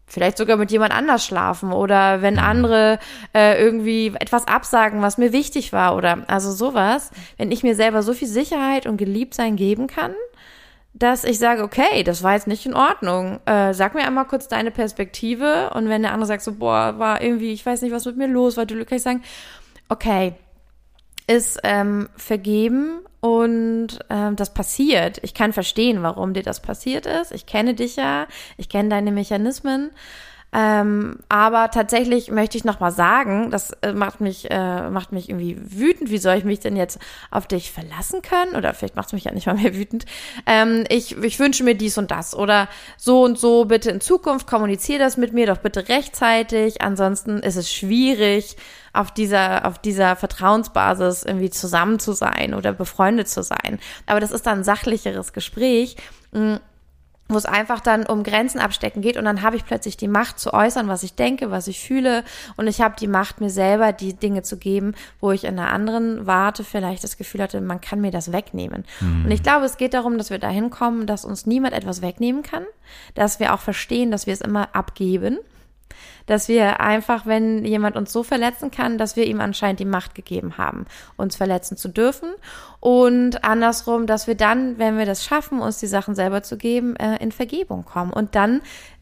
vielleicht 0.07 0.39
sogar 0.39 0.57
mit 0.57 0.71
jemand 0.71 0.93
anders 0.93 1.27
schlafen 1.27 1.73
oder 1.73 2.23
wenn 2.23 2.39
andere 2.39 3.01
äh, 3.35 3.61
irgendwie 3.61 4.13
etwas 4.21 4.47
absagen, 4.47 5.03
was 5.03 5.19
mir 5.19 5.33
wichtig 5.33 5.73
war 5.73 5.97
oder 5.97 6.23
also 6.29 6.53
sowas, 6.53 7.11
wenn 7.39 7.51
ich 7.51 7.65
mir 7.65 7.75
selber 7.75 8.05
so 8.05 8.13
viel 8.13 8.29
Sicherheit 8.29 8.87
und 8.87 8.99
Geliebtsein 8.99 9.57
geben 9.57 9.89
kann, 9.89 10.13
dass 10.99 11.25
ich 11.25 11.39
sage, 11.39 11.63
okay, 11.63 12.03
das 12.03 12.23
war 12.23 12.35
jetzt 12.35 12.47
nicht 12.47 12.67
in 12.67 12.75
Ordnung. 12.75 13.39
Äh, 13.47 13.73
sag 13.73 13.95
mir 13.95 14.07
einmal 14.07 14.27
kurz 14.27 14.49
deine 14.49 14.71
Perspektive 14.71 15.71
und 15.75 15.89
wenn 15.89 16.03
der 16.03 16.13
andere 16.13 16.27
sagt 16.27 16.43
so, 16.43 16.55
boah, 16.55 16.99
war 16.99 17.23
irgendwie, 17.23 17.53
ich 17.53 17.65
weiß 17.65 17.83
nicht, 17.83 17.93
was 17.93 18.05
mit 18.05 18.17
mir 18.17 18.27
los 18.27 18.57
war, 18.57 18.67
du 18.67 18.85
kann 18.85 18.97
ich 18.97 19.03
sagen, 19.03 19.23
okay, 19.89 20.35
ist 21.27 21.61
ähm, 21.63 22.09
vergeben 22.17 23.01
und 23.21 23.99
ähm, 24.11 24.37
das 24.37 24.55
passiert. 24.55 25.19
Ich 25.23 25.35
kann 25.35 25.53
verstehen, 25.53 26.03
warum 26.03 26.35
dir 26.35 26.43
das 26.43 26.61
passiert 26.61 27.07
ist. 27.07 27.33
Ich 27.33 27.47
kenne 27.47 27.75
dich 27.75 27.97
ja, 27.97 28.27
ich 28.57 28.69
kenne 28.69 28.89
deine 28.89 29.13
Mechanismen. 29.13 29.91
Ähm, 30.51 31.19
aber 31.29 31.71
tatsächlich 31.71 32.31
möchte 32.31 32.57
ich 32.57 32.65
noch 32.65 32.81
mal 32.81 32.91
sagen, 32.91 33.51
das 33.51 33.73
äh, 33.83 33.93
macht 33.93 34.23
mich 34.23 34.51
äh, 34.51 34.89
macht 34.89 35.13
mich 35.13 35.29
irgendwie 35.29 35.59
wütend. 35.61 36.11
Wie 36.11 36.19
soll 36.19 36.37
ich 36.37 36.45
mich 36.45 36.61
denn 36.61 36.75
jetzt 36.75 36.99
auf 37.31 37.47
dich 37.47 37.71
verlassen 37.71 38.23
können? 38.23 38.57
Oder 38.57 38.73
vielleicht 38.73 38.97
macht 38.97 39.09
es 39.09 39.13
mich 39.13 39.25
ja 39.25 39.33
nicht 39.33 39.47
mal 39.47 39.57
mehr 39.57 39.75
wütend. 39.75 40.07
Ähm, 40.47 40.85
ich, 40.89 41.19
ich 41.19 41.39
wünsche 41.39 41.65
mir 41.65 41.75
dies 41.75 41.99
und 41.99 42.11
das 42.11 42.35
oder 42.35 42.69
so 42.97 43.25
und 43.25 43.39
so. 43.39 43.67
Bitte 43.67 43.91
in 43.91 44.01
Zukunft 44.01 44.47
kommuniziere 44.47 44.99
das 44.99 45.19
mit 45.19 45.35
mir 45.35 45.47
doch 45.47 45.59
bitte 45.59 45.89
rechtzeitig. 45.89 46.81
Ansonsten 46.81 47.41
ist 47.41 47.57
es 47.57 47.71
schwierig 47.71 48.57
auf 48.95 49.13
dieser, 49.13 49.67
auf 49.67 49.79
dieser 49.79 50.17
Vertrauensbasis 50.17 51.25
irgendwie 51.25 51.51
zusammen 51.51 51.99
zu 51.99 52.13
sein 52.13 52.55
oder 52.55 52.73
befreundet 52.73 53.29
zu 53.29 53.43
sein. 53.43 53.79
Aber 54.07 54.21
das 54.21 54.31
ist 54.31 54.47
dann 54.47 54.61
ein 54.61 54.65
sachlicheres 54.65 55.33
Gespräch, 55.33 55.97
mh, 56.33 56.61
wo 57.29 57.37
es 57.37 57.47
einfach 57.47 57.81
dann 57.81 58.07
um 58.07 58.23
Grenzen 58.23 58.59
abstecken 58.59 59.03
geht 59.03 59.17
und 59.17 59.25
dann 59.25 59.43
habe 59.43 59.57
ich 59.57 59.65
plötzlich 59.65 59.97
die 59.97 60.09
Macht 60.09 60.39
zu 60.39 60.53
äußern, 60.55 60.89
was 60.89 61.03
ich 61.03 61.15
denke, 61.15 61.51
was 61.51 61.69
ich 61.69 61.81
fühle. 61.81 62.25
Und 62.57 62.67
ich 62.67 62.81
habe 62.81 62.97
die 62.99 63.07
Macht, 63.07 63.41
mir 63.41 63.51
selber 63.51 63.93
die 63.93 64.15
Dinge 64.15 64.43
zu 64.43 64.57
geben, 64.57 64.95
wo 65.21 65.31
ich 65.31 65.45
in 65.45 65.59
einer 65.59 65.71
anderen 65.71 66.27
Warte 66.27 66.65
vielleicht 66.65 67.05
das 67.05 67.17
Gefühl 67.17 67.43
hatte, 67.43 67.61
man 67.61 67.81
kann 67.81 68.01
mir 68.01 68.11
das 68.11 68.33
wegnehmen. 68.33 68.85
Und 69.25 69.31
ich 69.31 69.43
glaube, 69.43 69.67
es 69.67 69.77
geht 69.77 69.95
darum, 69.95 70.17
dass 70.19 70.31
wir 70.31 70.39
dahin 70.39 70.71
kommen, 70.71 71.07
dass 71.07 71.25
uns 71.25 71.47
niemand 71.47 71.75
etwas 71.75 72.03
wegnehmen 72.03 72.43
kann, 72.43 72.65
dass 73.15 73.41
wir 73.41 73.53
auch 73.55 73.61
verstehen, 73.61 74.11
dass 74.11 74.27
wir 74.27 74.33
es 74.33 74.41
immer 74.41 74.75
abgeben 74.75 75.39
dass 76.27 76.49
wir 76.49 76.81
einfach, 76.81 77.27
wenn 77.27 77.65
jemand 77.65 77.97
uns 77.97 78.13
so 78.13 78.23
verletzen 78.23 78.71
kann, 78.71 78.99
dass 78.99 79.17
wir 79.17 79.27
ihm 79.27 79.41
anscheinend 79.41 79.81
die 79.81 79.85
Macht 79.85 80.15
gegeben 80.15 80.59
haben, 80.59 80.85
uns 81.17 81.37
verletzen 81.37 81.77
zu 81.77 81.89
dürfen. 81.89 82.29
Und 82.81 83.45
andersrum, 83.45 84.07
dass 84.07 84.27
wir 84.27 84.35
dann, 84.35 84.79
wenn 84.79 84.99
wir 84.99 85.07
das 85.07 85.25
schaffen, 85.25 85.61
uns 85.61 85.79
die 85.79 85.87
Sachen 85.87 86.15
selber 86.15 86.43
zu 86.43 86.57
geben, 86.57 86.97
äh, 86.97 87.17
in 87.23 87.33
Vergebung 87.33 87.85
kommen. 87.85 88.13
Und 88.13 88.35
dann 88.35 88.61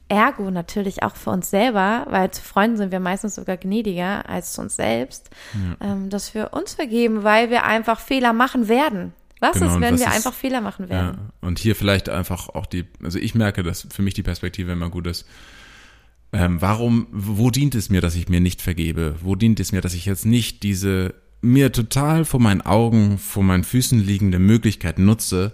Ergo 0.08 0.52
natürlich 0.52 1.02
auch 1.02 1.16
für 1.16 1.30
uns 1.30 1.50
selber, 1.50 2.06
weil 2.08 2.30
zu 2.30 2.40
Freunden 2.40 2.76
sind 2.76 2.92
wir 2.92 3.00
meistens 3.00 3.34
sogar 3.34 3.56
gnädiger 3.56 4.28
als 4.28 4.52
zu 4.52 4.60
uns 4.60 4.76
selbst, 4.76 5.30
ähm, 5.80 6.10
dass 6.10 6.32
wir 6.32 6.52
uns 6.52 6.74
vergeben, 6.74 7.24
weil 7.24 7.50
wir 7.50 7.64
einfach 7.64 7.98
Fehler 7.98 8.32
machen 8.32 8.68
werden. 8.68 9.14
Was 9.40 9.54
Genau, 9.58 9.66
ist, 9.74 9.80
wenn 9.80 9.98
wir 9.98 10.06
ist- 10.06 10.14
einfach 10.14 10.32
Fehler 10.32 10.60
machen 10.60 10.84
Ja, 10.84 10.90
werden? 10.94 11.32
und 11.40 11.58
hier 11.58 11.74
vielleicht 11.74 12.08
einfach 12.08 12.48
auch 12.50 12.66
die, 12.66 12.86
also 13.02 13.18
ich 13.18 13.34
merke, 13.34 13.62
dass 13.64 13.86
für 13.90 14.00
mich 14.02 14.14
die 14.14 14.22
Perspektive 14.22 14.70
immer 14.72 14.90
gut 14.90 15.06
ist. 15.08 15.26
Ähm, 16.36 16.60
warum, 16.60 17.06
wo 17.12 17.50
dient 17.50 17.74
es 17.74 17.88
mir, 17.88 18.00
dass 18.00 18.14
ich 18.14 18.28
mir 18.28 18.40
nicht 18.40 18.60
vergebe? 18.60 19.16
Wo 19.22 19.34
dient 19.36 19.58
es 19.60 19.72
mir, 19.72 19.80
dass 19.80 19.94
ich 19.94 20.04
jetzt 20.06 20.26
nicht 20.26 20.62
diese 20.62 21.14
mir 21.40 21.72
total 21.72 22.24
vor 22.24 22.40
meinen 22.40 22.62
Augen, 22.62 23.18
vor 23.18 23.42
meinen 23.42 23.64
Füßen 23.64 23.98
liegende 24.04 24.38
Möglichkeit 24.38 24.98
nutze, 24.98 25.52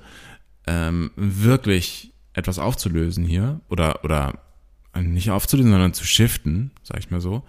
ähm, 0.66 1.10
wirklich 1.16 2.12
etwas 2.34 2.58
aufzulösen 2.58 3.24
hier 3.24 3.60
oder 3.68 4.04
oder 4.04 4.38
nicht 5.00 5.30
aufzulösen, 5.30 5.70
sondern 5.72 5.94
zu 5.94 6.04
shiften, 6.04 6.70
sag 6.82 6.98
ich 6.98 7.10
mal 7.10 7.20
so, 7.20 7.42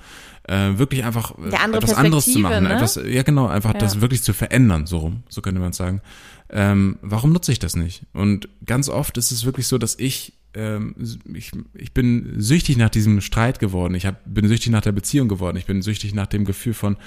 äh, 0.48 0.78
wirklich 0.78 1.04
einfach 1.04 1.38
äh, 1.38 1.50
Der 1.50 1.62
andere 1.62 1.84
etwas 1.84 1.98
anderes 1.98 2.32
zu 2.32 2.40
machen, 2.40 2.64
ne? 2.64 2.74
etwas, 2.74 2.96
ja 2.96 3.24
genau, 3.24 3.48
einfach 3.48 3.74
Ja. 3.74 3.80
das 3.80 4.00
wirklich 4.02 4.24
zu 4.24 4.34
verändern, 4.34 4.86
so 4.88 5.00
rum, 5.00 5.24
so 5.30 5.42
könnte 5.42 5.60
man 5.60 5.74
sagen. 5.74 6.02
Ähm, 6.50 6.98
warum 7.02 7.34
nutze 7.34 7.52
ich 7.52 7.60
das 7.60 7.76
nicht? 7.76 8.06
Und 8.14 8.48
ganz 8.66 8.88
oft 8.90 9.18
ist 9.18 9.32
es 9.32 9.44
wirklich 9.46 9.68
so, 9.68 9.78
dass 9.78 9.98
ich 10.00 10.34
ähm, 10.56 10.96
ich, 11.34 11.52
ich 11.74 11.94
bin 11.94 12.36
süchtig 12.38 12.78
nach 12.78 12.90
diesem 12.90 13.22
Streit 13.22 13.60
geworden. 13.60 13.96
Ich 13.96 14.06
hab, 14.06 14.18
bin 14.26 14.48
süchtig 14.48 14.72
nach 14.72 14.82
der 14.82 14.92
Beziehung 14.92 15.28
geworden. 15.28 15.58
Ich 15.58 15.66
bin 15.66 15.82
süchtig 15.82 16.14
nach 16.14 16.28
dem 16.28 16.46
Gefühl 16.46 16.74
von 16.74 16.98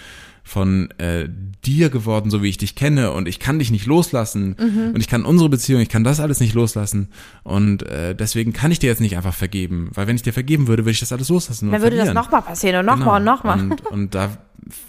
von 0.48 0.90
äh, 0.98 1.28
dir 1.64 1.90
geworden, 1.90 2.30
so 2.30 2.40
wie 2.40 2.48
ich 2.48 2.56
dich 2.56 2.76
kenne 2.76 3.10
und 3.10 3.26
ich 3.26 3.40
kann 3.40 3.58
dich 3.58 3.72
nicht 3.72 3.84
loslassen 3.86 4.54
Mhm. 4.56 4.92
und 4.94 5.00
ich 5.00 5.08
kann 5.08 5.24
unsere 5.24 5.48
Beziehung, 5.48 5.80
ich 5.80 5.88
kann 5.88 6.04
das 6.04 6.20
alles 6.20 6.38
nicht 6.38 6.54
loslassen 6.54 7.08
und 7.42 7.82
äh, 7.82 8.14
deswegen 8.14 8.52
kann 8.52 8.70
ich 8.70 8.78
dir 8.78 8.86
jetzt 8.86 9.00
nicht 9.00 9.16
einfach 9.16 9.34
vergeben, 9.34 9.90
weil 9.94 10.06
wenn 10.06 10.14
ich 10.14 10.22
dir 10.22 10.32
vergeben 10.32 10.68
würde, 10.68 10.84
würde 10.84 10.92
ich 10.92 11.00
das 11.00 11.10
alles 11.10 11.30
loslassen. 11.30 11.66
und 11.66 11.72
Dann 11.72 11.82
würde 11.82 11.96
das 11.96 12.04
verlieren. 12.06 12.24
nochmal 12.24 12.42
passieren 12.42 12.76
und 12.78 12.86
nochmal 12.86 13.18
und 13.18 13.24
nochmal. 13.24 13.58
Genau. 13.58 13.74
Und, 13.74 13.86
und 13.86 14.14
da, 14.14 14.38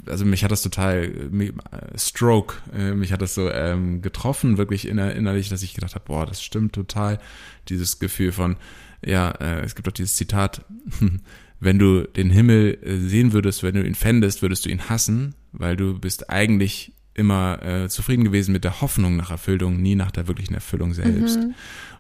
also 0.06 0.26
mich 0.26 0.44
hat 0.44 0.52
das 0.52 0.62
total, 0.62 1.04
äh, 1.04 1.48
äh, 1.48 1.54
Stroke, 1.98 2.56
äh, 2.76 2.94
mich 2.94 3.12
hat 3.12 3.22
das 3.22 3.36
so 3.36 3.50
ähm, 3.50 4.02
getroffen, 4.02 4.58
wirklich 4.58 4.88
inner, 4.88 5.14
innerlich, 5.14 5.50
dass 5.50 5.64
ich 5.64 5.74
gedacht 5.74 5.96
habe, 5.96 6.06
boah, 6.06 6.26
das 6.26 6.42
stimmt 6.42 6.74
total. 6.74 7.20
Dieses 7.70 8.00
Gefühl 8.00 8.32
von, 8.32 8.58
ja, 9.06 9.32
äh, 9.32 9.62
es 9.62 9.76
gibt 9.76 9.88
doch 9.88 9.94
dieses 9.94 10.16
Zitat, 10.16 10.66
wenn 11.60 11.80
du 11.80 12.04
den 12.04 12.30
Himmel 12.30 12.78
sehen 13.08 13.34
würdest, 13.34 13.64
wenn 13.64 13.76
du 13.76 13.84
ihn 13.84 13.96
fändest, 13.96 14.42
würdest 14.42 14.66
du 14.66 14.70
ihn 14.70 14.90
hassen, 14.90 15.36
weil 15.52 15.76
du 15.76 16.00
bist 16.00 16.30
eigentlich 16.30 16.94
immer 17.14 17.64
äh, 17.64 17.90
zufrieden 17.90 18.24
gewesen 18.24 18.52
mit 18.52 18.64
der 18.64 18.82
Hoffnung 18.82 19.16
nach 19.16 19.32
Erfüllung, 19.32 19.82
nie 19.82 19.96
nach 19.96 20.12
der 20.12 20.28
wirklichen 20.28 20.54
Erfüllung 20.54 20.94
selbst. 20.94 21.40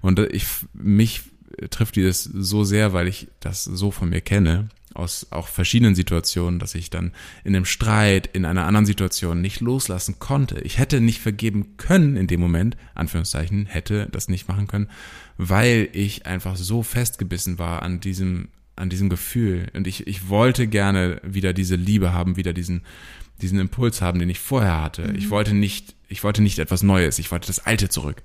Und 0.01 0.19
äh, 0.19 0.27
ich 0.27 0.46
mich 0.74 1.24
trifft 1.72 1.96
dieses 1.96 2.24
so 2.24 2.63
sehr, 2.63 2.93
weil 2.93 3.07
ich 3.07 3.27
das 3.39 3.63
so 3.63 3.89
von 3.89 4.10
mir 4.10 4.22
kenne, 4.22 4.69
aus 4.98 5.27
auch 5.32 5.48
verschiedenen 5.48 5.96
Situationen, 5.96 6.60
dass 6.60 6.75
ich 6.75 6.89
dann 6.89 7.12
in 7.44 7.56
einem 7.56 7.66
Streit, 7.66 8.27
in 8.34 8.46
einer 8.46 8.66
anderen 8.66 8.86
Situation 8.86 9.42
nicht 9.42 9.62
loslassen 9.62 10.20
konnte. 10.20 10.60
Ich 10.62 10.77
hätte 10.77 11.00
nicht 11.00 11.22
vergeben 11.22 11.77
können 11.77 12.16
in 12.16 12.27
dem 12.27 12.39
Moment, 12.39 12.75
Anführungszeichen, 12.96 13.66
hätte 13.66 14.08
das 14.12 14.27
nicht 14.27 14.48
machen 14.48 14.68
können, 14.68 14.89
weil 15.38 15.89
ich 15.94 16.25
einfach 16.25 16.56
so 16.56 16.84
festgebissen 16.84 17.60
war 17.60 17.84
an 17.84 18.00
diesem, 18.00 18.50
an 18.75 18.89
diesem 18.89 19.10
Gefühl. 19.10 19.68
Und 19.74 19.88
ich, 19.88 20.08
ich 20.08 20.30
wollte 20.30 20.68
gerne 20.68 21.22
wieder 21.24 21.54
diese 21.54 21.75
Liebe 21.75 22.13
haben, 22.13 22.36
wieder 22.36 22.54
diesen, 22.54 22.82
diesen 23.42 23.60
Impuls 23.60 24.01
haben, 24.01 24.20
den 24.20 24.30
ich 24.30 24.39
vorher 24.39 24.82
hatte. 24.82 25.13
Ich 25.18 25.30
wollte 25.30 25.54
nicht, 25.54 25.96
ich 26.10 26.24
wollte 26.24 26.42
nicht 26.42 26.60
etwas 26.60 26.84
Neues, 26.84 27.20
ich 27.20 27.32
wollte 27.32 27.48
das 27.48 27.60
Alte 27.60 27.89
zurück. 27.89 28.24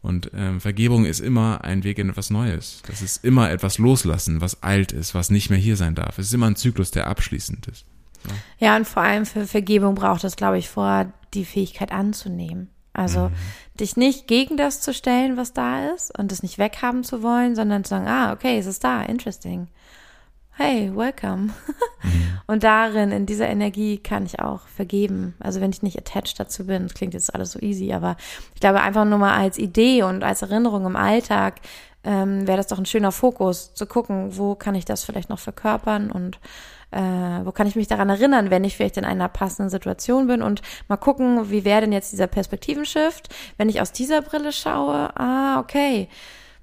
Und 0.00 0.30
ähm, 0.34 0.60
Vergebung 0.60 1.04
ist 1.04 1.20
immer 1.20 1.64
ein 1.64 1.82
Weg 1.82 1.98
in 1.98 2.10
etwas 2.10 2.30
Neues. 2.30 2.82
Das 2.86 3.02
ist 3.02 3.24
immer 3.24 3.50
etwas 3.50 3.78
loslassen, 3.78 4.40
was 4.40 4.62
alt 4.62 4.92
ist, 4.92 5.14
was 5.14 5.30
nicht 5.30 5.50
mehr 5.50 5.58
hier 5.58 5.76
sein 5.76 5.94
darf. 5.94 6.18
Es 6.18 6.26
ist 6.26 6.34
immer 6.34 6.46
ein 6.46 6.56
Zyklus, 6.56 6.90
der 6.92 7.08
abschließend 7.08 7.66
ist. 7.66 7.84
Ja, 8.58 8.76
und 8.76 8.86
vor 8.86 9.02
allem 9.02 9.26
für 9.26 9.46
Vergebung 9.46 9.94
braucht 9.94 10.24
es, 10.24 10.36
glaube 10.36 10.58
ich, 10.58 10.68
vor 10.68 11.12
die 11.34 11.44
Fähigkeit 11.44 11.92
anzunehmen. 11.92 12.68
Also 12.92 13.28
mhm. 13.28 13.34
dich 13.78 13.96
nicht 13.96 14.26
gegen 14.26 14.56
das 14.56 14.80
zu 14.80 14.92
stellen, 14.92 15.36
was 15.36 15.52
da 15.52 15.90
ist 15.90 16.16
und 16.18 16.32
es 16.32 16.42
nicht 16.42 16.58
weghaben 16.58 17.04
zu 17.04 17.22
wollen, 17.22 17.54
sondern 17.54 17.84
zu 17.84 17.90
sagen, 17.90 18.08
ah, 18.08 18.32
okay, 18.32 18.58
es 18.58 18.66
ist 18.66 18.82
da, 18.82 19.02
interesting. 19.02 19.68
Hey, 20.58 20.90
welcome. 20.92 21.50
Mhm. 22.00 22.38
Und 22.46 22.62
darin, 22.62 23.10
in 23.10 23.26
dieser 23.26 23.48
Energie 23.48 23.98
kann 23.98 24.24
ich 24.24 24.38
auch 24.38 24.68
vergeben. 24.68 25.34
Also 25.40 25.60
wenn 25.60 25.70
ich 25.70 25.82
nicht 25.82 25.98
attached 25.98 26.38
dazu 26.38 26.64
bin, 26.64 26.84
das 26.84 26.94
klingt 26.94 27.12
jetzt 27.12 27.34
alles 27.34 27.50
so 27.50 27.58
easy, 27.58 27.92
aber 27.92 28.16
ich 28.54 28.60
glaube 28.60 28.80
einfach 28.80 29.04
nur 29.04 29.18
mal 29.18 29.36
als 29.36 29.58
Idee 29.58 30.04
und 30.04 30.22
als 30.22 30.42
Erinnerung 30.42 30.86
im 30.86 30.94
Alltag 30.94 31.56
ähm, 32.04 32.46
wäre 32.46 32.56
das 32.56 32.68
doch 32.68 32.78
ein 32.78 32.86
schöner 32.86 33.10
Fokus, 33.10 33.74
zu 33.74 33.84
gucken, 33.86 34.36
wo 34.38 34.54
kann 34.54 34.76
ich 34.76 34.84
das 34.84 35.02
vielleicht 35.02 35.28
noch 35.28 35.40
verkörpern 35.40 36.12
und 36.12 36.38
äh, 36.92 37.00
wo 37.00 37.50
kann 37.50 37.66
ich 37.66 37.74
mich 37.74 37.88
daran 37.88 38.10
erinnern, 38.10 38.50
wenn 38.50 38.62
ich 38.62 38.76
vielleicht 38.76 38.96
in 38.96 39.04
einer 39.04 39.28
passenden 39.28 39.70
Situation 39.70 40.28
bin 40.28 40.40
und 40.40 40.62
mal 40.86 40.96
gucken, 40.98 41.50
wie 41.50 41.64
wäre 41.64 41.80
denn 41.80 41.92
jetzt 41.92 42.12
dieser 42.12 42.28
Perspektivenshift, 42.28 43.34
wenn 43.56 43.68
ich 43.68 43.80
aus 43.80 43.90
dieser 43.90 44.22
Brille 44.22 44.52
schaue, 44.52 45.10
ah, 45.18 45.58
okay, 45.58 46.08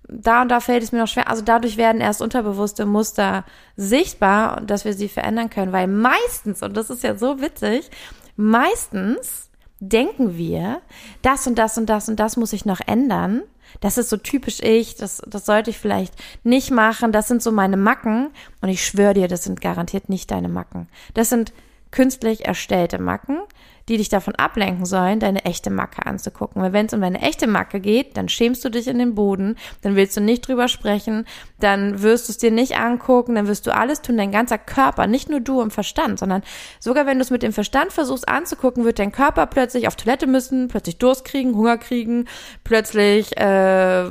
da 0.08 0.42
und 0.42 0.50
da 0.50 0.60
fällt 0.60 0.84
es 0.84 0.92
mir 0.92 1.00
noch 1.00 1.08
schwer. 1.08 1.30
Also 1.30 1.42
dadurch 1.42 1.78
werden 1.78 2.02
erst 2.02 2.22
unterbewusste 2.22 2.86
Muster 2.86 3.44
sichtbar 3.76 4.58
und 4.58 4.70
dass 4.70 4.86
wir 4.86 4.94
sie 4.94 5.10
verändern 5.10 5.50
können, 5.50 5.72
weil 5.72 5.88
meistens, 5.88 6.62
und 6.62 6.76
das 6.76 6.90
ist 6.90 7.04
ja 7.04 7.16
so 7.18 7.42
witzig, 7.42 7.90
meistens 8.36 9.50
denken 9.80 10.38
wir, 10.38 10.82
das 11.22 11.48
und 11.48 11.58
das 11.58 11.78
und 11.78 11.88
das 11.88 12.10
und 12.10 12.20
das 12.20 12.38
muss 12.38 12.54
ich 12.54 12.66
noch 12.66 12.80
ändern 12.86 13.42
das 13.80 13.98
ist 13.98 14.10
so 14.10 14.18
typisch 14.18 14.62
ich, 14.62 14.96
das, 14.96 15.22
das 15.28 15.46
sollte 15.46 15.70
ich 15.70 15.78
vielleicht 15.78 16.14
nicht 16.44 16.72
machen, 16.72 17.12
das 17.12 17.28
sind 17.28 17.42
so 17.42 17.52
meine 17.52 17.78
Macken 17.78 18.30
und 18.62 18.70
ich 18.70 18.86
schwöre 18.86 19.14
dir, 19.14 19.28
das 19.28 19.44
sind 19.44 19.62
garantiert 19.62 20.10
nicht 20.10 20.32
deine 20.32 20.50
Macken. 20.50 20.88
Das 21.14 21.30
sind 21.30 21.54
künstlich 21.92 22.46
erstellte 22.46 23.00
Macken, 23.00 23.40
die 23.88 23.98
dich 23.98 24.10
davon 24.10 24.34
ablenken 24.36 24.86
sollen, 24.86 25.20
deine 25.20 25.46
echte 25.46 25.70
Macke 25.70 26.06
anzugucken. 26.06 26.62
Weil 26.62 26.74
wenn 26.74 26.88
es 26.88 26.94
um 26.94 27.02
deine 27.02 27.22
echte 27.22 27.46
Macke 27.46 27.80
geht, 27.80 28.18
dann 28.18 28.30
schämst 28.30 28.66
du 28.66 28.70
dich 28.70 28.88
in 28.88 28.98
den 28.98 29.14
Boden, 29.14 29.58
dann 29.82 29.96
willst 29.96 30.18
du 30.18 30.22
nicht 30.22 30.48
drüber 30.48 30.68
sprechen, 30.68 31.26
dann 31.60 32.02
wirst 32.02 32.28
du 32.28 32.32
es 32.32 32.38
dir 32.38 32.52
nicht 32.52 32.78
angucken, 32.78 33.36
dann 33.36 33.48
wirst 33.48 33.68
du 33.68 33.74
alles 33.74 34.02
tun, 34.02 34.18
dein 34.18 34.32
ganzer 34.32 34.58
Körper, 34.58 35.06
nicht 35.06 35.30
nur 35.30 35.40
du 35.40 35.62
im 35.62 35.70
Verstand, 35.70 36.18
sondern 36.18 36.42
sogar 36.80 37.06
wenn 37.06 37.18
du 37.18 37.24
es 37.24 37.30
mit 37.30 37.44
dem 37.44 37.54
Verstand 37.54 37.94
versuchst 37.94 38.28
anzugucken, 38.28 38.86
wird 38.86 38.98
dein 38.98 39.12
Körper 39.12 39.46
plötzlich 39.46 39.88
auf 39.88 39.96
Toilette 39.96 40.26
müssen, 40.26 40.68
plötzlich 40.68 40.98
Durst 40.98 41.24
kriegen, 41.26 41.56
Hunger 41.56 41.78
kriegen, 41.78 42.28
plötzlich 42.64 43.38
äh, 43.38 44.10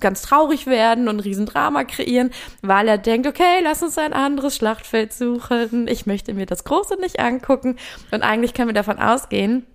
ganz 0.00 0.22
traurig 0.22 0.66
werden 0.66 1.08
und 1.08 1.16
ein 1.16 1.20
Riesendrama 1.20 1.84
kreieren, 1.84 2.30
weil 2.62 2.86
er 2.86 2.98
denkt, 2.98 3.26
okay, 3.26 3.60
lass 3.62 3.82
uns 3.82 3.98
ein 3.98 4.12
anderes 4.12 4.56
Schlachtfeld 4.56 5.12
suchen, 5.12 5.88
ich 5.88 6.06
möchte 6.06 6.32
mir 6.32 6.46
das 6.46 6.64
Große 6.64 6.96
nicht 7.00 7.18
angucken 7.18 7.76
und 8.12 8.22
eigentlich 8.22 8.54
können 8.54 8.68
wir 8.68 8.74
davon 8.74 8.98
aus, 8.98 9.15
ausgehen, 9.16 9.66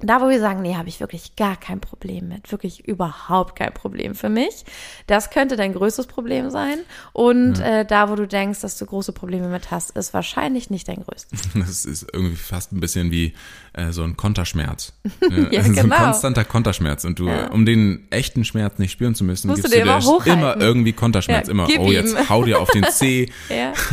da, 0.00 0.20
wo 0.20 0.28
wir 0.28 0.38
sagen, 0.38 0.62
nee, 0.62 0.76
habe 0.76 0.88
ich 0.88 1.00
wirklich 1.00 1.34
gar 1.34 1.56
kein 1.56 1.80
Problem 1.80 2.28
mit, 2.28 2.52
wirklich 2.52 2.86
überhaupt 2.86 3.56
kein 3.56 3.74
Problem 3.74 4.14
für 4.14 4.28
mich. 4.28 4.64
Das 5.08 5.30
könnte 5.30 5.56
dein 5.56 5.72
größtes 5.72 6.06
Problem 6.06 6.50
sein. 6.50 6.78
Und 7.12 7.58
ja. 7.58 7.80
äh, 7.80 7.84
da, 7.84 8.08
wo 8.08 8.14
du 8.14 8.28
denkst, 8.28 8.60
dass 8.60 8.78
du 8.78 8.86
große 8.86 9.12
Probleme 9.12 9.48
mit 9.48 9.72
hast, 9.72 9.90
ist 9.96 10.14
wahrscheinlich 10.14 10.70
nicht 10.70 10.86
dein 10.86 11.02
größtes. 11.02 11.40
Das 11.68 11.84
ist 11.84 12.06
irgendwie 12.12 12.36
fast 12.36 12.72
ein 12.72 12.80
bisschen 12.80 13.10
wie 13.10 13.34
äh, 13.72 13.90
so 13.90 14.04
ein 14.04 14.16
Konterschmerz. 14.16 14.92
ja, 15.20 15.50
ja, 15.50 15.62
so 15.64 15.72
genau. 15.72 15.96
ein 15.96 16.02
konstanter 16.04 16.44
Konterschmerz. 16.44 17.04
Und 17.04 17.18
du, 17.18 17.26
ja. 17.26 17.48
um 17.48 17.66
den 17.66 18.06
echten 18.10 18.44
Schmerz 18.44 18.78
nicht 18.78 18.92
spüren 18.92 19.16
zu 19.16 19.24
müssen, 19.24 19.48
Musst 19.48 19.62
gibst 19.62 19.74
du 19.74 19.78
dir 19.78 19.82
immer, 19.82 20.26
immer 20.26 20.56
irgendwie 20.60 20.92
Konterschmerz. 20.92 21.48
immer, 21.48 21.66
oh, 21.78 21.90
jetzt 21.90 22.28
hau 22.28 22.44
dir 22.44 22.60
auf 22.60 22.70
den 22.70 22.84
Zeh, 22.90 23.30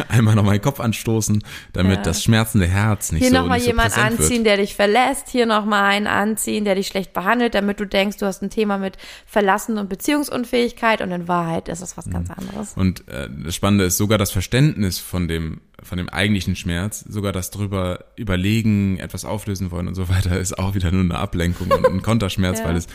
einmal 0.08 0.36
nochmal 0.36 0.58
den 0.58 0.62
Kopf 0.62 0.80
anstoßen, 0.80 1.44
damit 1.74 2.06
das 2.06 2.24
schmerzende 2.24 2.68
Herz 2.68 3.12
nicht 3.12 3.22
Hier 3.22 3.30
so 3.30 3.36
Hier 3.36 3.42
nochmal 3.42 3.60
jemand 3.60 3.98
anziehen, 3.98 4.30
wird. 4.38 4.46
der 4.46 4.58
dich 4.58 4.76
verlässt. 4.76 5.30
Hier 5.30 5.48
nochmal 5.48 5.95
einen 5.96 6.08
anziehen, 6.08 6.66
der 6.66 6.76
dich 6.76 6.88
schlecht 6.88 7.14
behandelt, 7.14 7.56
damit 7.56 7.80
du 7.80 7.86
denkst, 7.86 8.18
du 8.18 8.26
hast 8.26 8.42
ein 8.42 8.50
Thema 8.50 8.78
mit 8.78 8.98
Verlassen 9.26 9.78
und 9.78 9.90
Beziehungsunfähigkeit 9.90 11.02
und 11.02 11.12
in 11.12 11.28
Wahrheit 11.28 11.70
ist 11.70 11.82
es 11.82 11.98
was 11.98 12.10
ganz 12.10 12.30
mhm. 12.30 12.36
anderes. 12.38 12.74
Und 12.76 13.08
äh, 13.08 13.30
das 13.44 13.56
Spannende 13.56 13.86
ist 13.86 13.98
sogar 13.98 14.18
das 14.18 14.32
Verständnis 14.32 15.00
von 15.00 15.28
dem 15.28 15.62
von 15.84 15.98
dem 15.98 16.10
eigentlichen 16.10 16.56
Schmerz, 16.56 17.02
sogar 17.02 17.32
das 17.32 17.52
drüber 17.52 18.06
überlegen, 18.16 18.98
etwas 18.98 19.26
auflösen 19.26 19.72
wollen 19.72 19.88
und 19.88 19.96
so 19.96 20.10
weiter, 20.10 20.40
ist 20.40 20.58
auch 20.58 20.74
wieder 20.74 20.90
nur 20.90 21.02
eine 21.02 21.18
Ablenkung 21.18 21.70
und 21.70 21.86
ein 21.86 22.02
Konterschmerz, 22.04 22.60
ja. 22.60 22.66
weil 22.66 22.78
es 22.78 22.88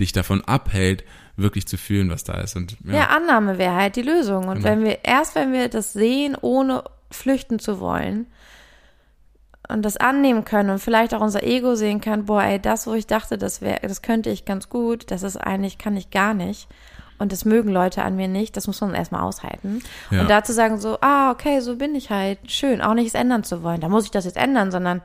dich 0.00 0.12
davon 0.12 0.42
abhält, 0.42 1.04
wirklich 1.36 1.66
zu 1.66 1.76
fühlen, 1.76 2.10
was 2.10 2.24
da 2.24 2.34
ist. 2.34 2.56
Und, 2.56 2.76
ja. 2.84 2.94
ja 2.94 3.06
Annahme 3.08 3.58
wäre 3.58 3.74
halt 3.74 3.96
die 3.96 4.02
Lösung. 4.02 4.48
Und 4.48 4.56
genau. 4.56 4.68
wenn 4.68 4.84
wir, 4.84 4.98
erst 5.04 5.34
wenn 5.34 5.52
wir 5.52 5.68
das 5.68 5.92
sehen, 5.92 6.36
ohne 6.40 6.84
flüchten 7.10 7.58
zu 7.58 7.80
wollen, 7.80 8.26
und 9.68 9.82
das 9.82 9.96
annehmen 9.96 10.44
können 10.44 10.70
und 10.70 10.78
vielleicht 10.78 11.14
auch 11.14 11.20
unser 11.20 11.42
Ego 11.42 11.74
sehen 11.74 12.00
kann, 12.00 12.26
boah, 12.26 12.42
ey, 12.42 12.60
das, 12.60 12.86
wo 12.86 12.94
ich 12.94 13.06
dachte, 13.06 13.38
das 13.38 13.60
wäre, 13.60 13.80
das 13.82 14.02
könnte 14.02 14.30
ich 14.30 14.44
ganz 14.44 14.68
gut, 14.68 15.10
das 15.10 15.22
ist 15.22 15.36
eigentlich, 15.36 15.78
kann 15.78 15.96
ich 15.96 16.10
gar 16.10 16.34
nicht. 16.34 16.68
Und 17.18 17.32
das 17.32 17.44
mögen 17.44 17.70
Leute 17.70 18.02
an 18.02 18.16
mir 18.16 18.28
nicht, 18.28 18.56
das 18.56 18.66
muss 18.66 18.80
man 18.80 18.94
erstmal 18.94 19.22
aushalten. 19.22 19.82
Ja. 20.10 20.22
Und 20.22 20.30
dazu 20.30 20.52
sagen 20.52 20.78
so, 20.78 20.98
ah, 21.00 21.30
okay, 21.30 21.60
so 21.60 21.76
bin 21.76 21.94
ich 21.94 22.10
halt, 22.10 22.50
schön, 22.50 22.82
auch 22.82 22.94
nichts 22.94 23.14
ändern 23.14 23.44
zu 23.44 23.62
wollen. 23.62 23.80
Da 23.80 23.88
muss 23.88 24.04
ich 24.04 24.10
das 24.10 24.24
jetzt 24.24 24.36
ändern, 24.36 24.72
sondern, 24.72 25.00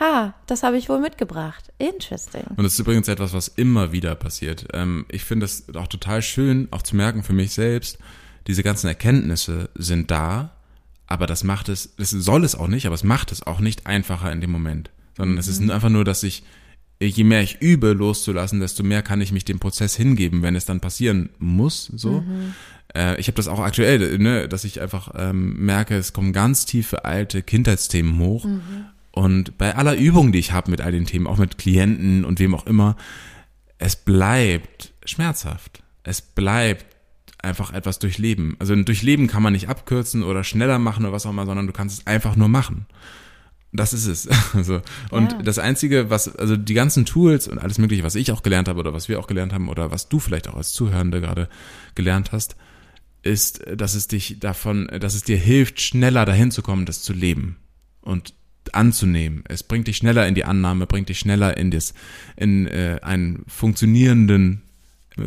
ha, 0.00 0.34
das 0.46 0.62
habe 0.62 0.78
ich 0.78 0.88
wohl 0.88 0.98
mitgebracht. 0.98 1.70
Interesting. 1.78 2.44
Und 2.56 2.64
das 2.64 2.72
ist 2.72 2.78
übrigens 2.78 3.06
etwas, 3.06 3.34
was 3.34 3.48
immer 3.48 3.92
wieder 3.92 4.14
passiert. 4.14 4.66
Ähm, 4.72 5.04
ich 5.08 5.24
finde 5.24 5.44
es 5.44 5.66
auch 5.76 5.88
total 5.88 6.22
schön, 6.22 6.68
auch 6.70 6.82
zu 6.82 6.96
merken 6.96 7.22
für 7.22 7.34
mich 7.34 7.52
selbst, 7.52 7.98
diese 8.46 8.62
ganzen 8.62 8.88
Erkenntnisse 8.88 9.68
sind 9.74 10.10
da, 10.10 10.50
aber 11.12 11.26
das 11.26 11.44
macht 11.44 11.68
es, 11.68 11.94
das 11.96 12.08
soll 12.10 12.42
es 12.42 12.54
auch 12.54 12.68
nicht, 12.68 12.86
aber 12.86 12.94
es 12.94 13.04
macht 13.04 13.32
es 13.32 13.42
auch 13.46 13.60
nicht 13.60 13.86
einfacher 13.86 14.32
in 14.32 14.40
dem 14.40 14.50
Moment. 14.50 14.90
Sondern 15.14 15.34
mhm. 15.34 15.40
es 15.40 15.46
ist 15.46 15.60
mhm. 15.60 15.70
einfach 15.70 15.90
nur, 15.90 16.06
dass 16.06 16.22
ich, 16.22 16.42
je 17.00 17.24
mehr 17.24 17.42
ich 17.42 17.60
übe, 17.60 17.92
loszulassen, 17.92 18.60
desto 18.60 18.82
mehr 18.82 19.02
kann 19.02 19.20
ich 19.20 19.30
mich 19.30 19.44
dem 19.44 19.58
Prozess 19.58 19.94
hingeben, 19.94 20.40
wenn 20.40 20.56
es 20.56 20.64
dann 20.64 20.80
passieren 20.80 21.28
muss. 21.38 21.92
So. 21.94 22.22
Mhm. 22.22 22.54
Äh, 22.94 23.20
ich 23.20 23.26
habe 23.26 23.36
das 23.36 23.46
auch 23.46 23.60
aktuell, 23.60 24.18
ne, 24.18 24.48
dass 24.48 24.64
ich 24.64 24.80
einfach 24.80 25.12
ähm, 25.14 25.62
merke, 25.62 25.96
es 25.96 26.14
kommen 26.14 26.32
ganz 26.32 26.64
tiefe 26.64 27.04
alte 27.04 27.42
Kindheitsthemen 27.42 28.18
hoch. 28.18 28.46
Mhm. 28.46 28.86
Und 29.10 29.58
bei 29.58 29.76
aller 29.76 29.94
Übung, 29.94 30.32
die 30.32 30.38
ich 30.38 30.52
habe 30.52 30.70
mit 30.70 30.80
all 30.80 30.92
den 30.92 31.04
Themen, 31.04 31.26
auch 31.26 31.36
mit 31.36 31.58
Klienten 31.58 32.24
und 32.24 32.40
wem 32.40 32.54
auch 32.54 32.66
immer, 32.66 32.96
es 33.76 33.96
bleibt 33.96 34.94
schmerzhaft. 35.04 35.82
Es 36.04 36.22
bleibt 36.22 36.86
einfach 37.42 37.72
etwas 37.72 37.98
durchleben. 37.98 38.56
Also 38.58 38.72
ein 38.72 38.84
Durchleben 38.84 39.26
kann 39.26 39.42
man 39.42 39.52
nicht 39.52 39.68
abkürzen 39.68 40.22
oder 40.22 40.44
schneller 40.44 40.78
machen 40.78 41.04
oder 41.04 41.12
was 41.12 41.26
auch 41.26 41.30
immer, 41.30 41.46
sondern 41.46 41.66
du 41.66 41.72
kannst 41.72 42.00
es 42.00 42.06
einfach 42.06 42.36
nur 42.36 42.48
machen. 42.48 42.86
Das 43.72 43.92
ist 43.92 44.06
es. 44.06 44.28
Also, 44.54 44.82
und 45.10 45.32
ja. 45.32 45.42
das 45.42 45.58
Einzige, 45.58 46.10
was, 46.10 46.34
also 46.36 46.56
die 46.56 46.74
ganzen 46.74 47.04
Tools 47.04 47.48
und 47.48 47.58
alles 47.58 47.78
Mögliche, 47.78 48.02
was 48.04 48.14
ich 48.14 48.30
auch 48.32 48.42
gelernt 48.42 48.68
habe 48.68 48.78
oder 48.78 48.92
was 48.92 49.08
wir 49.08 49.18
auch 49.18 49.26
gelernt 49.26 49.52
haben 49.52 49.68
oder 49.68 49.90
was 49.90 50.08
du 50.08 50.18
vielleicht 50.18 50.48
auch 50.48 50.56
als 50.56 50.72
Zuhörende 50.72 51.20
gerade 51.20 51.48
gelernt 51.94 52.32
hast, 52.32 52.56
ist, 53.22 53.62
dass 53.74 53.94
es 53.94 54.08
dich 54.08 54.38
davon, 54.40 54.88
dass 55.00 55.14
es 55.14 55.24
dir 55.24 55.36
hilft, 55.36 55.80
schneller 55.80 56.24
dahin 56.24 56.50
zu 56.50 56.62
kommen, 56.62 56.86
das 56.86 57.02
zu 57.02 57.12
leben 57.12 57.56
und 58.02 58.34
anzunehmen. 58.72 59.42
Es 59.48 59.62
bringt 59.62 59.88
dich 59.88 59.96
schneller 59.96 60.26
in 60.28 60.34
die 60.34 60.44
Annahme, 60.44 60.86
bringt 60.86 61.08
dich 61.08 61.18
schneller 61.18 61.56
in 61.56 61.70
das, 61.70 61.94
in 62.36 62.66
äh, 62.66 62.98
einen 63.02 63.44
funktionierenden 63.48 64.62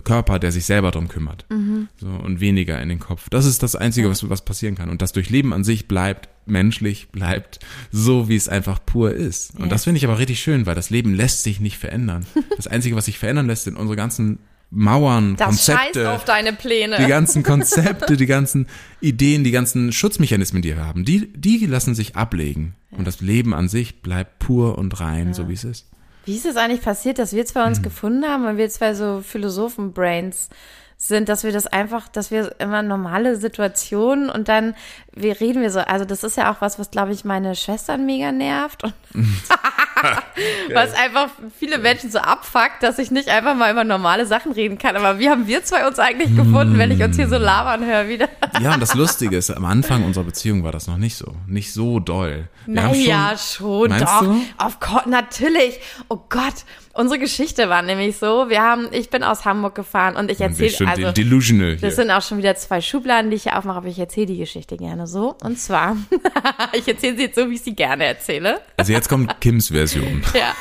Körper, 0.04 0.40
der 0.40 0.52
sich 0.52 0.66
selber 0.66 0.92
drum 0.92 1.08
kümmert. 1.08 1.46
Mhm. 1.50 1.88
So, 1.98 2.08
und 2.08 2.40
weniger 2.40 2.82
in 2.82 2.90
den 2.90 3.00
Kopf. 3.00 3.30
Das 3.30 3.46
ist 3.46 3.64
das 3.64 3.76
Einzige, 3.76 4.10
was, 4.10 4.28
was 4.30 4.44
passieren 4.44 4.76
kann. 4.76 4.90
Und 4.90 5.02
das 5.02 5.12
Durchleben 5.12 5.54
an 5.54 5.64
sich 5.64 5.88
bleibt 5.88 6.30
menschlich, 6.46 7.10
bleibt 7.10 7.60
so, 7.92 8.30
wie 8.30 8.36
es 8.36 8.50
einfach 8.50 8.80
pur 8.86 9.14
ist. 9.14 9.56
Und 9.56 9.64
ja. 9.64 9.68
das 9.68 9.84
finde 9.84 9.98
ich 9.98 10.06
aber 10.06 10.20
richtig 10.20 10.40
schön, 10.40 10.66
weil 10.66 10.76
das 10.76 10.90
Leben 10.90 11.14
lässt 11.14 11.44
sich 11.44 11.60
nicht 11.60 11.78
verändern. 11.78 12.26
Das 12.56 12.68
Einzige, 12.68 12.96
was 12.96 13.06
sich 13.06 13.20
verändern 13.20 13.48
lässt, 13.48 13.66
sind 13.66 13.76
unsere 13.76 13.98
ganzen 13.98 14.40
Mauern, 14.72 15.36
das 15.36 15.48
Konzepte. 15.48 16.12
auf 16.12 16.26
deine 16.26 16.54
Pläne. 16.54 16.98
Die 16.98 17.08
ganzen 17.08 17.44
Konzepte, 17.44 18.18
die 18.18 18.26
ganzen 18.26 18.68
Ideen, 19.02 19.44
die 19.44 19.52
ganzen 19.52 19.92
Schutzmechanismen, 19.92 20.62
die 20.62 20.76
wir 20.76 20.86
haben, 20.86 21.06
die, 21.06 21.32
die 21.34 21.66
lassen 21.66 21.96
sich 21.96 22.16
ablegen. 22.16 22.76
Ja. 22.92 23.00
Und 23.00 23.08
das 23.08 23.22
Leben 23.22 23.54
an 23.54 23.68
sich 23.68 24.02
bleibt 24.02 24.40
pur 24.40 24.78
und 24.78 25.00
rein, 25.00 25.28
ja. 25.28 25.34
so 25.34 25.50
wie 25.50 25.54
es 25.54 25.64
ist. 25.64 25.88
Wie 26.26 26.36
ist 26.36 26.46
es 26.46 26.58
eigentlich 26.58 26.82
passiert, 26.82 27.20
dass 27.20 27.34
wir 27.34 27.46
zwei 27.46 27.66
uns 27.66 27.80
mhm. 27.80 27.84
gefunden 27.84 28.26
haben, 28.26 28.44
weil 28.44 28.58
wir 28.58 28.70
zwei 28.70 28.94
so 28.94 29.22
Philosophen-Brains 29.22 30.50
sind, 30.98 31.30
dass 31.30 31.44
wir 31.44 31.52
das 31.52 31.68
einfach, 31.68 32.08
dass 32.08 32.32
wir 32.32 32.56
immer 32.60 32.82
normale 32.82 33.36
Situationen 33.36 34.30
und 34.30 34.48
dann 34.48 34.76
wir 35.14 35.40
reden 35.40 35.62
wir 35.62 35.70
so, 35.70 35.80
also 35.80 36.06
das 36.06 36.24
ist 36.24 36.38
ja 36.38 36.52
auch 36.52 36.62
was, 36.62 36.80
was 36.80 36.90
glaube 36.90 37.12
ich 37.12 37.26
meine 37.26 37.56
Schwestern 37.56 38.06
mega 38.06 38.32
nervt 38.32 38.84
und 38.84 38.94
Was 40.74 40.94
einfach 40.94 41.30
viele 41.58 41.78
Menschen 41.78 42.12
so 42.12 42.20
abfuckt, 42.20 42.82
dass 42.82 43.00
ich 43.00 43.12
nicht 43.12 43.30
einfach 43.30 43.56
mal 43.56 43.72
über 43.72 43.84
normale 43.84 44.26
Sachen 44.26 44.52
reden 44.52 44.78
kann. 44.78 44.96
Aber 44.96 45.20
wie 45.20 45.30
haben 45.30 45.48
wir 45.48 45.64
zwei 45.64 45.88
uns 45.88 46.00
eigentlich 46.00 46.36
gefunden, 46.36 46.78
wenn 46.78 46.92
ich 46.92 47.02
uns 47.02 47.16
hier 47.16 47.30
so 47.30 47.38
labern 47.38 47.86
höre 47.86 48.08
wieder? 48.08 48.30
Ja, 48.62 48.74
und 48.74 48.80
das 48.80 48.94
Lustige 48.94 49.36
ist, 49.36 49.52
am 49.52 49.66
Anfang 49.66 50.06
unserer 50.06 50.24
Beziehung 50.24 50.64
war 50.64 50.72
das 50.72 50.88
noch 50.88 50.96
nicht 50.96 51.18
so. 51.18 51.34
Nicht 51.46 51.74
so 51.74 52.00
doll. 52.00 52.48
Wir 52.66 52.74
naja, 52.74 53.36
schon, 53.38 53.90
Meinst 53.90 54.06
doch. 54.06 54.22
du? 54.22 54.42
Auf 54.58 54.80
Gott, 54.80 55.08
natürlich. 55.08 55.80
Oh 56.08 56.20
Gott. 56.30 56.54
Unsere 56.98 57.20
Geschichte 57.20 57.68
war 57.68 57.82
nämlich 57.82 58.16
so, 58.16 58.48
wir 58.48 58.62
haben, 58.62 58.88
ich 58.92 59.10
bin 59.10 59.22
aus 59.22 59.44
Hamburg 59.44 59.76
gefahren 59.76 60.16
und 60.16 60.32
ich 60.32 60.40
erzähle, 60.40 60.88
also, 60.88 61.12
delusional 61.12 61.72
hier. 61.72 61.78
das 61.80 61.98
sind 61.98 62.10
auch 62.10 62.22
schon 62.22 62.38
wieder 62.38 62.56
zwei 62.56 62.80
Schubladen, 62.80 63.30
die 63.30 63.36
ich 63.36 63.44
hier 63.44 63.58
aufmache, 63.58 63.80
aber 63.80 63.88
ich 63.90 64.00
erzähle 64.00 64.28
die 64.28 64.38
Geschichte 64.38 64.78
gerne 64.78 65.06
so. 65.06 65.36
Und 65.44 65.60
zwar, 65.60 65.98
ich 66.74 66.88
erzähle 66.88 67.18
sie 67.18 67.24
jetzt 67.24 67.36
so, 67.36 67.50
wie 67.50 67.56
ich 67.56 67.64
sie 67.64 67.76
gerne 67.76 68.06
erzähle. 68.06 68.62
Also 68.78 68.94
jetzt 68.94 69.10
kommt 69.10 69.42
Kims 69.42 69.68
Version. 69.68 69.95
Ja. 70.34 70.56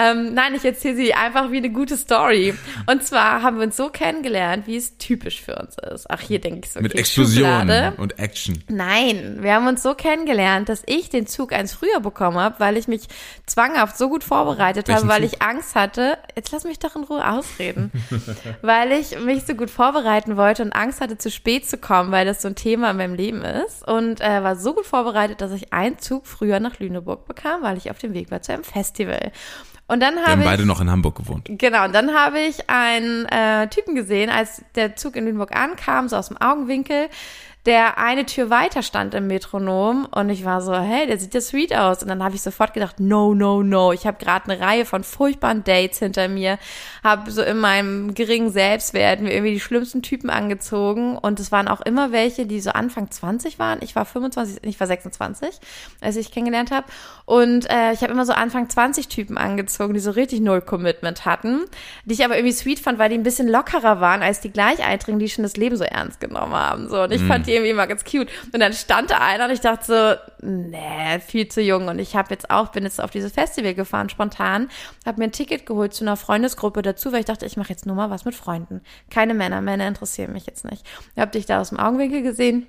Ähm, 0.00 0.34
nein, 0.34 0.54
ich 0.54 0.64
erzähle 0.64 0.96
sie 0.96 1.14
einfach 1.14 1.50
wie 1.50 1.58
eine 1.58 1.70
gute 1.70 1.96
Story. 1.96 2.54
Und 2.86 3.04
zwar 3.04 3.42
haben 3.42 3.58
wir 3.58 3.64
uns 3.64 3.76
so 3.76 3.90
kennengelernt, 3.90 4.66
wie 4.66 4.76
es 4.76 4.96
typisch 4.96 5.42
für 5.42 5.56
uns 5.56 5.76
ist. 5.78 6.08
Ach, 6.08 6.20
hier 6.20 6.40
denke 6.40 6.60
ich 6.64 6.72
so. 6.72 6.80
Mit 6.80 6.92
okay, 6.92 7.00
Explosionen 7.00 7.60
Schublade. 7.60 7.94
und 7.98 8.18
Action. 8.18 8.64
Nein, 8.68 9.38
wir 9.40 9.54
haben 9.54 9.66
uns 9.66 9.82
so 9.82 9.94
kennengelernt, 9.94 10.68
dass 10.68 10.82
ich 10.86 11.10
den 11.10 11.26
Zug 11.26 11.52
eins 11.52 11.74
früher 11.74 12.00
bekommen 12.00 12.38
habe, 12.38 12.56
weil 12.58 12.76
ich 12.76 12.88
mich 12.88 13.02
zwanghaft 13.46 13.98
so 13.98 14.08
gut 14.08 14.24
vorbereitet 14.24 14.88
Welchen 14.88 15.02
habe, 15.02 15.08
weil 15.08 15.22
Zug? 15.28 15.32
ich 15.34 15.42
Angst 15.42 15.74
hatte. 15.74 16.16
Jetzt 16.34 16.50
lass 16.52 16.64
mich 16.64 16.78
doch 16.78 16.96
in 16.96 17.04
Ruhe 17.04 17.28
ausreden. 17.28 17.92
weil 18.62 18.92
ich 18.92 19.18
mich 19.20 19.44
so 19.44 19.54
gut 19.54 19.70
vorbereiten 19.70 20.36
wollte 20.36 20.62
und 20.62 20.72
Angst 20.72 21.00
hatte, 21.00 21.18
zu 21.18 21.30
spät 21.30 21.68
zu 21.68 21.76
kommen, 21.76 22.10
weil 22.10 22.24
das 22.24 22.40
so 22.40 22.48
ein 22.48 22.54
Thema 22.54 22.92
in 22.92 22.96
meinem 22.96 23.14
Leben 23.14 23.42
ist. 23.42 23.86
Und 23.86 24.20
äh, 24.20 24.42
war 24.42 24.56
so 24.56 24.72
gut 24.72 24.86
vorbereitet, 24.86 25.40
dass 25.40 25.52
ich 25.52 25.72
einen 25.72 25.98
Zug 25.98 26.26
früher 26.26 26.60
nach 26.60 26.78
Lüneburg 26.78 27.26
bekam, 27.26 27.62
weil 27.62 27.76
ich 27.76 27.90
auf 27.90 27.98
dem 27.98 28.14
Weg 28.14 28.30
war 28.30 28.40
zu 28.40 28.52
einem 28.52 28.64
Festival. 28.64 29.32
Und 29.90 29.98
dann 29.98 30.14
Wir 30.14 30.22
habe 30.22 30.30
haben 30.32 30.40
ich 30.42 30.46
beide 30.46 30.66
noch 30.66 30.80
in 30.80 30.88
Hamburg 30.88 31.16
gewohnt. 31.16 31.48
Genau, 31.50 31.84
und 31.84 31.92
dann 31.92 32.14
habe 32.14 32.38
ich 32.38 32.70
einen 32.70 33.26
äh, 33.26 33.66
Typen 33.66 33.96
gesehen, 33.96 34.30
als 34.30 34.62
der 34.76 34.94
Zug 34.94 35.16
in 35.16 35.24
Lüneburg 35.24 35.50
ankam, 35.50 36.08
so 36.08 36.14
aus 36.14 36.28
dem 36.28 36.36
Augenwinkel, 36.36 37.08
der 37.66 37.98
eine 37.98 38.24
Tür 38.24 38.48
weiter 38.48 38.82
stand 38.82 39.12
im 39.12 39.26
Metronom 39.26 40.08
und 40.10 40.30
ich 40.30 40.46
war 40.46 40.62
so, 40.62 40.74
hey, 40.74 41.06
der 41.06 41.18
sieht 41.18 41.34
ja 41.34 41.42
sweet 41.42 41.74
aus. 41.74 42.02
Und 42.02 42.08
dann 42.08 42.24
habe 42.24 42.34
ich 42.34 42.40
sofort 42.40 42.72
gedacht, 42.72 43.00
no, 43.00 43.34
no, 43.34 43.62
no. 43.62 43.92
Ich 43.92 44.06
habe 44.06 44.16
gerade 44.18 44.50
eine 44.50 44.60
Reihe 44.60 44.86
von 44.86 45.04
furchtbaren 45.04 45.62
Dates 45.62 45.98
hinter 45.98 46.28
mir, 46.28 46.58
habe 47.04 47.30
so 47.30 47.42
in 47.42 47.58
meinem 47.58 48.14
geringen 48.14 48.50
Selbstwert 48.50 49.20
mir 49.20 49.34
irgendwie 49.34 49.52
die 49.52 49.60
schlimmsten 49.60 50.00
Typen 50.00 50.30
angezogen 50.30 51.18
und 51.18 51.38
es 51.38 51.52
waren 51.52 51.68
auch 51.68 51.82
immer 51.82 52.12
welche, 52.12 52.46
die 52.46 52.60
so 52.60 52.70
Anfang 52.70 53.10
20 53.10 53.58
waren. 53.58 53.80
Ich 53.82 53.94
war 53.94 54.06
25, 54.06 54.60
ich 54.62 54.80
war 54.80 54.86
26, 54.86 55.50
als 56.00 56.16
ich 56.16 56.32
kennengelernt 56.32 56.70
habe 56.70 56.86
und 57.26 57.68
äh, 57.68 57.92
ich 57.92 58.00
habe 58.00 58.12
immer 58.12 58.24
so 58.24 58.32
Anfang 58.32 58.70
20 58.70 59.08
Typen 59.08 59.36
angezogen, 59.36 59.92
die 59.92 60.00
so 60.00 60.12
richtig 60.12 60.40
null 60.40 60.62
Commitment 60.62 61.26
hatten, 61.26 61.66
die 62.06 62.14
ich 62.14 62.24
aber 62.24 62.36
irgendwie 62.36 62.54
sweet 62.54 62.80
fand, 62.80 62.98
weil 62.98 63.10
die 63.10 63.16
ein 63.16 63.22
bisschen 63.22 63.48
lockerer 63.48 64.00
waren 64.00 64.22
als 64.22 64.40
die 64.40 64.50
Gleichaltrigen, 64.50 65.18
die 65.18 65.28
schon 65.28 65.42
das 65.42 65.58
Leben 65.58 65.76
so 65.76 65.84
ernst 65.84 66.20
genommen 66.20 66.54
haben. 66.54 66.88
So 66.88 67.02
und 67.02 67.12
ich 67.12 67.22
fand 67.22 67.49
die 67.50 67.54
irgendwie 67.56 67.70
immer 67.70 67.86
ganz 67.86 68.04
cute. 68.04 68.28
Und 68.52 68.60
dann 68.60 68.72
stand 68.72 69.10
da 69.10 69.18
einer 69.18 69.46
und 69.46 69.50
ich 69.50 69.60
dachte 69.60 69.84
so, 70.40 70.46
nee, 70.46 71.20
viel 71.26 71.48
zu 71.48 71.60
jung. 71.60 71.88
Und 71.88 71.98
ich 71.98 72.16
habe 72.16 72.30
jetzt 72.30 72.50
auch, 72.50 72.68
bin 72.68 72.84
jetzt 72.84 73.00
auf 73.00 73.10
dieses 73.10 73.32
Festival 73.32 73.74
gefahren, 73.74 74.08
spontan, 74.08 74.70
habe 75.04 75.18
mir 75.18 75.24
ein 75.24 75.32
Ticket 75.32 75.66
geholt 75.66 75.92
zu 75.92 76.04
einer 76.04 76.16
Freundesgruppe 76.16 76.82
dazu, 76.82 77.12
weil 77.12 77.20
ich 77.20 77.26
dachte, 77.26 77.46
ich 77.46 77.56
mache 77.56 77.70
jetzt 77.70 77.86
nur 77.86 77.96
mal 77.96 78.10
was 78.10 78.24
mit 78.24 78.34
Freunden. 78.34 78.80
Keine 79.10 79.34
Männer, 79.34 79.60
Männer 79.60 79.88
interessieren 79.88 80.32
mich 80.32 80.46
jetzt 80.46 80.64
nicht. 80.64 80.86
Ich 81.14 81.20
habe 81.20 81.32
dich 81.32 81.46
da 81.46 81.60
aus 81.60 81.70
dem 81.70 81.78
Augenwinkel 81.78 82.22
gesehen 82.22 82.66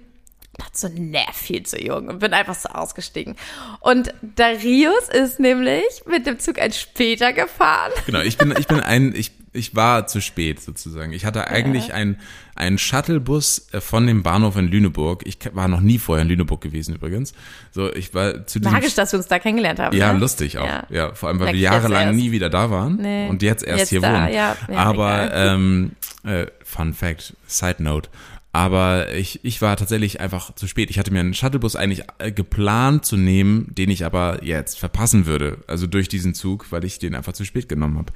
dachte 0.58 0.78
so, 0.78 0.88
ne, 0.90 1.24
viel 1.34 1.64
zu 1.64 1.82
jung 1.82 2.10
und 2.10 2.20
bin 2.20 2.34
einfach 2.34 2.56
so 2.56 2.70
ausgestiegen. 2.70 3.36
Und 3.80 4.14
Darius 4.22 5.10
ist 5.10 5.40
nämlich 5.40 5.86
mit 6.06 6.26
dem 6.26 6.40
Zug 6.40 6.60
ein 6.60 6.74
später 6.74 7.34
gefahren. 7.34 7.92
Genau, 8.06 8.20
ich 8.20 8.38
bin, 8.38 8.54
ich 8.58 8.68
bin 8.68 8.82
ein, 8.82 9.16
ich, 9.16 9.32
ich 9.54 9.76
war 9.76 10.08
zu 10.08 10.22
spät 10.22 10.62
sozusagen. 10.62 11.12
Ich 11.12 11.26
hatte 11.26 11.48
eigentlich 11.48 11.94
einen, 11.94 12.20
einen 12.56 12.78
Shuttlebus 12.78 13.68
äh, 13.74 13.82
von 13.82 14.08
dem 14.08 14.24
Bahnhof 14.24 14.56
in 14.56 14.68
Lüneburg. 14.68 15.24
Ich 15.26 15.38
war 15.54 15.68
noch 15.68 15.82
nie 15.82 16.00
vorher 16.00 16.22
in 16.24 16.30
Lüneburg 16.30 16.62
gewesen 16.62 16.96
übrigens. 16.96 17.34
So, 17.72 17.94
ich 17.94 18.14
war 18.14 18.46
zu 18.48 18.60
diesem 18.60 18.72
Magisch, 18.72 18.96
dass 18.96 19.12
wir 19.12 19.20
uns 19.20 19.28
da 19.28 19.40
kennengelernt 19.40 19.80
haben. 19.80 19.96
Ja, 19.96 20.14
ne? 20.14 20.20
lustig 20.20 20.58
auch. 20.58 20.66
Ja. 20.66 20.86
Ja, 20.90 21.14
vor 21.14 21.30
allem, 21.30 21.40
weil 21.40 21.48
Merk 21.48 21.56
wir 21.56 21.62
jahrelang 21.62 22.16
nie 22.16 22.32
wieder 22.32 22.50
da 22.50 22.72
waren 22.72 22.96
Nee. 22.98 23.28
und 23.28 23.42
jetzt 23.42 23.64
erst 23.64 23.80
Jetzt 23.80 23.90
hier 23.90 24.02
da, 24.02 24.14
wohnen. 24.24 24.34
ja, 24.34 24.56
ja, 24.70 24.78
Aber 24.78 25.34
ähm, 25.34 25.92
äh, 26.24 26.46
Fun 26.64 26.94
Fact, 26.94 27.36
Side 27.48 27.84
Note. 27.84 28.10
Aber 28.54 29.14
ich, 29.14 29.40
ich 29.44 29.62
war 29.62 29.78
tatsächlich 29.78 30.20
einfach 30.20 30.54
zu 30.56 30.68
spät. 30.68 30.90
Ich 30.90 31.00
hatte 31.00 31.12
mir 31.12 31.22
einen 31.22 31.34
Shuttlebus 31.34 31.78
eigentlich 31.78 32.04
äh, 32.18 32.32
geplant 32.34 33.06
zu 33.06 33.16
nehmen, 33.16 33.74
den 33.74 33.90
ich 33.90 34.04
aber 34.04 34.44
jetzt 34.44 34.78
verpassen 34.78 35.26
würde. 35.26 35.60
Also 35.68 35.88
durch 35.88 36.10
diesen 36.10 36.34
Zug, 36.34 36.72
weil 36.72 36.84
ich 36.84 37.00
den 37.00 37.16
einfach 37.16 37.34
zu 37.34 37.46
spät 37.46 37.70
genommen 37.70 37.98
habe. 37.98 38.12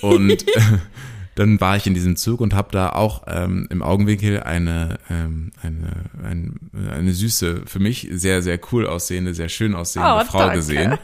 Und 0.00 0.48
äh, 0.56 0.60
dann 1.36 1.60
war 1.60 1.76
ich 1.76 1.86
in 1.86 1.94
diesem 1.94 2.16
Zug 2.16 2.40
und 2.40 2.52
habe 2.52 2.72
da 2.72 2.88
auch 2.90 3.22
ähm, 3.28 3.68
im 3.70 3.80
Augenwinkel 3.80 4.42
eine, 4.42 4.98
ähm, 5.08 5.52
eine, 5.62 5.92
ein, 6.24 6.58
eine 6.90 7.12
süße, 7.12 7.62
für 7.66 7.78
mich 7.78 8.08
sehr, 8.10 8.42
sehr 8.42 8.58
cool 8.72 8.88
aussehende, 8.88 9.32
sehr 9.34 9.48
schön 9.48 9.76
aussehende 9.76 10.10
Oh, 10.12 10.24
Frau 10.24 10.38
danke. 10.40 10.56
gesehen 10.56 10.98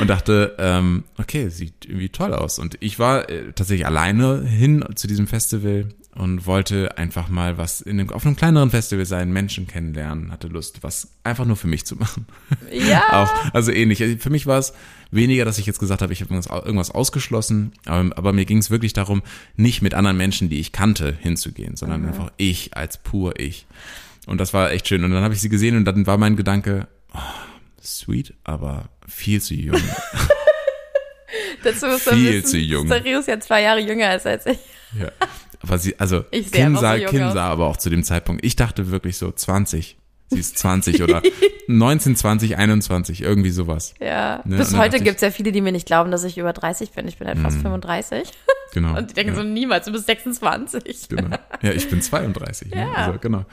und 0.00 0.10
dachte, 0.10 0.56
ähm, 0.58 1.04
okay, 1.18 1.50
sieht 1.50 1.84
irgendwie 1.86 2.08
toll 2.08 2.34
aus. 2.34 2.58
Und 2.58 2.76
ich 2.80 2.98
war 2.98 3.28
äh, 3.30 3.52
tatsächlich 3.52 3.86
alleine 3.86 4.42
hin 4.42 4.84
zu 4.96 5.06
diesem 5.06 5.28
Festival 5.28 5.90
und 6.18 6.46
wollte 6.46 6.98
einfach 6.98 7.28
mal 7.28 7.58
was 7.58 7.80
in 7.80 8.00
einem, 8.00 8.10
auf 8.10 8.26
einem 8.26 8.36
kleineren 8.36 8.70
Festival 8.70 9.06
sein, 9.06 9.32
Menschen 9.32 9.66
kennenlernen, 9.66 10.32
hatte 10.32 10.48
Lust, 10.48 10.82
was 10.82 11.12
einfach 11.24 11.44
nur 11.44 11.56
für 11.56 11.68
mich 11.68 11.86
zu 11.86 11.96
machen. 11.96 12.26
Ja. 12.72 13.04
Auch, 13.22 13.54
also 13.54 13.70
ähnlich. 13.70 14.04
Für 14.20 14.30
mich 14.30 14.46
war 14.46 14.58
es 14.58 14.72
weniger, 15.12 15.44
dass 15.44 15.58
ich 15.58 15.66
jetzt 15.66 15.78
gesagt 15.78 16.02
habe, 16.02 16.12
ich 16.12 16.20
habe 16.20 16.34
irgendwas, 16.34 16.90
ausgeschlossen, 16.90 17.72
aber, 17.86 18.16
aber 18.18 18.32
mir 18.32 18.44
ging 18.44 18.58
es 18.58 18.70
wirklich 18.70 18.92
darum, 18.92 19.22
nicht 19.56 19.80
mit 19.80 19.94
anderen 19.94 20.16
Menschen, 20.16 20.48
die 20.48 20.58
ich 20.58 20.72
kannte, 20.72 21.16
hinzugehen, 21.20 21.76
sondern 21.76 22.02
Mhm. 22.02 22.08
einfach 22.08 22.32
ich 22.36 22.76
als 22.76 22.98
pur 22.98 23.38
ich. 23.38 23.66
Und 24.26 24.38
das 24.38 24.52
war 24.52 24.72
echt 24.72 24.88
schön. 24.88 25.04
Und 25.04 25.12
dann 25.12 25.22
habe 25.22 25.34
ich 25.34 25.40
sie 25.40 25.48
gesehen 25.48 25.76
und 25.76 25.84
dann 25.84 26.06
war 26.06 26.18
mein 26.18 26.36
Gedanke, 26.36 26.88
oh, 27.14 27.18
sweet, 27.82 28.34
aber 28.44 28.88
viel 29.06 29.40
zu 29.40 29.54
jung. 29.54 29.80
Dazu 31.62 31.86
man 31.86 31.98
viel 31.98 32.34
wissen, 32.34 32.46
zu 32.46 32.58
jung. 32.58 32.88
Darius 32.88 33.20
ist 33.20 33.28
ja 33.28 33.40
zwei 33.40 33.62
Jahre 33.62 33.80
jünger 33.80 34.14
ist 34.14 34.26
als 34.26 34.46
ich. 34.46 34.58
Ja. 34.98 35.10
Aber 35.62 35.78
sie, 35.78 35.98
also 35.98 36.22
Kim 36.30 36.76
sah, 36.76 36.96
so 36.98 37.04
Kim 37.06 37.30
sah 37.32 37.46
aber 37.48 37.66
auch 37.66 37.76
zu 37.76 37.90
dem 37.90 38.04
Zeitpunkt, 38.04 38.44
ich 38.44 38.56
dachte 38.56 38.90
wirklich 38.90 39.16
so 39.18 39.30
20. 39.30 39.96
Sie 40.30 40.38
ist 40.38 40.58
20 40.58 41.02
oder 41.02 41.22
19, 41.68 42.14
20, 42.14 42.56
21, 42.58 43.22
irgendwie 43.22 43.50
sowas. 43.50 43.94
Ja. 43.98 44.42
Ne, 44.44 44.58
Bis 44.58 44.76
heute 44.76 44.98
ich- 44.98 45.04
gibt's 45.04 45.22
ja 45.22 45.30
viele, 45.30 45.52
die 45.52 45.60
mir 45.62 45.72
nicht 45.72 45.86
glauben, 45.86 46.10
dass 46.10 46.22
ich 46.24 46.36
über 46.36 46.52
30 46.52 46.90
bin. 46.92 47.08
Ich 47.08 47.16
bin 47.18 47.26
halt 47.28 47.38
fast 47.38 47.56
35. 47.62 48.28
Genau. 48.74 48.96
Und 48.96 49.10
die 49.10 49.14
denken 49.14 49.34
ja. 49.34 49.40
so, 49.40 49.46
niemals, 49.46 49.86
du 49.86 49.92
bist 49.92 50.06
26. 50.06 51.08
Genau. 51.08 51.36
Ja, 51.62 51.70
ich 51.72 51.88
bin 51.88 52.02
32. 52.02 52.70
Ne? 52.70 52.80
Ja. 52.80 52.92
Also, 52.92 53.18
genau. 53.18 53.44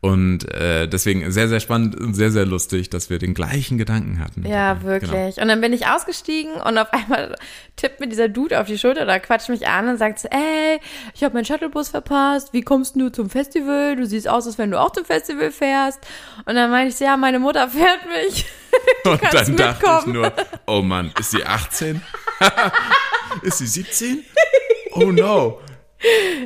Und 0.00 0.48
äh, 0.54 0.86
deswegen 0.86 1.32
sehr, 1.32 1.48
sehr 1.48 1.58
spannend 1.58 1.96
und 1.96 2.14
sehr, 2.14 2.30
sehr 2.30 2.46
lustig, 2.46 2.88
dass 2.88 3.10
wir 3.10 3.18
den 3.18 3.34
gleichen 3.34 3.78
Gedanken 3.78 4.20
hatten. 4.20 4.46
Ja, 4.46 4.82
wirklich. 4.82 5.10
Genau. 5.10 5.42
Und 5.42 5.48
dann 5.48 5.60
bin 5.60 5.72
ich 5.72 5.88
ausgestiegen 5.88 6.52
und 6.52 6.78
auf 6.78 6.92
einmal 6.92 7.34
tippt 7.74 7.98
mir 7.98 8.06
dieser 8.06 8.28
Dude 8.28 8.60
auf 8.60 8.68
die 8.68 8.78
Schulter 8.78 9.02
oder 9.02 9.18
quatscht 9.18 9.48
mich 9.48 9.66
an 9.66 9.88
und 9.88 9.96
sagt 9.96 10.20
so, 10.20 10.28
ey, 10.28 10.78
ich 11.14 11.24
habe 11.24 11.34
meinen 11.34 11.44
Shuttlebus 11.44 11.88
verpasst, 11.88 12.52
wie 12.52 12.62
kommst 12.62 12.94
du 12.94 13.08
zum 13.10 13.28
Festival? 13.28 13.96
Du 13.96 14.06
siehst 14.06 14.28
aus, 14.28 14.46
als 14.46 14.56
wenn 14.56 14.70
du 14.70 14.80
auch 14.80 14.92
zum 14.92 15.04
Festival 15.04 15.50
fährst. 15.50 15.98
Und 16.46 16.54
dann 16.54 16.70
meinte 16.70 16.90
ich 16.90 16.96
so, 16.96 17.04
ja, 17.04 17.16
meine 17.16 17.40
Mutter 17.40 17.68
fährt 17.68 18.06
mich. 18.06 18.46
Und 19.04 19.20
kannst 19.20 19.48
dann 19.48 19.56
dachte 19.56 19.84
ich 19.84 20.06
mitkommen. 20.06 20.12
nur, 20.12 20.32
oh 20.66 20.82
Mann, 20.82 21.12
ist 21.18 21.32
sie 21.32 21.44
18? 21.44 22.00
ist 23.42 23.58
sie 23.58 23.66
17? 23.66 24.24
Oh 24.92 25.12
no. 25.12 25.60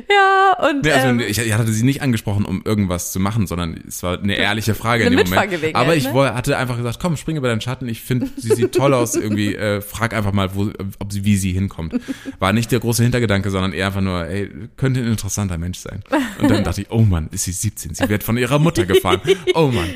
Ja, 0.09 0.57
und 0.67 0.83
Nee, 0.83 0.91
also 0.91 1.07
ähm, 1.09 1.19
ich, 1.19 1.37
ich 1.37 1.53
hatte 1.53 1.71
sie 1.71 1.83
nicht 1.83 2.01
angesprochen, 2.01 2.43
um 2.43 2.63
irgendwas 2.65 3.11
zu 3.11 3.19
machen, 3.19 3.45
sondern 3.45 3.79
es 3.87 4.01
war 4.01 4.19
eine 4.19 4.35
ehrliche 4.35 4.73
Frage 4.73 5.05
Eine 5.05 5.21
in 5.21 5.25
dem 5.25 5.29
Moment. 5.29 5.75
Aber 5.75 5.95
ich 5.95 6.11
ne? 6.11 6.33
hatte 6.33 6.57
einfach 6.57 6.77
gesagt, 6.77 6.99
komm, 6.99 7.17
spring 7.17 7.37
über 7.37 7.49
deinen 7.49 7.61
Schatten. 7.61 7.87
Ich 7.87 8.01
finde, 8.01 8.29
sie 8.35 8.55
sieht 8.55 8.73
toll 8.73 8.95
aus. 8.95 9.15
Irgendwie 9.15 9.55
äh, 9.55 9.81
frag 9.81 10.15
einfach 10.15 10.31
mal, 10.33 10.55
wo, 10.55 10.71
ob 10.97 11.13
sie, 11.13 11.23
wie 11.23 11.37
sie 11.37 11.51
hinkommt. 11.51 11.95
War 12.39 12.51
nicht 12.51 12.71
der 12.71 12.79
große 12.79 13.03
Hintergedanke, 13.03 13.51
sondern 13.51 13.73
eher 13.73 13.87
einfach 13.87 14.01
nur, 14.01 14.25
ey, 14.25 14.49
könnte 14.75 15.01
ein 15.01 15.07
interessanter 15.07 15.59
Mensch 15.59 15.77
sein. 15.77 16.03
Und 16.39 16.49
dann 16.49 16.63
dachte 16.63 16.81
ich, 16.81 16.87
oh 16.89 17.01
Mann, 17.01 17.29
ist 17.31 17.43
sie 17.43 17.51
17. 17.51 17.93
Sie 17.93 18.09
wird 18.09 18.23
von 18.23 18.37
ihrer 18.37 18.57
Mutter 18.57 18.85
gefahren. 18.85 19.21
Oh 19.53 19.67
Mann. 19.67 19.93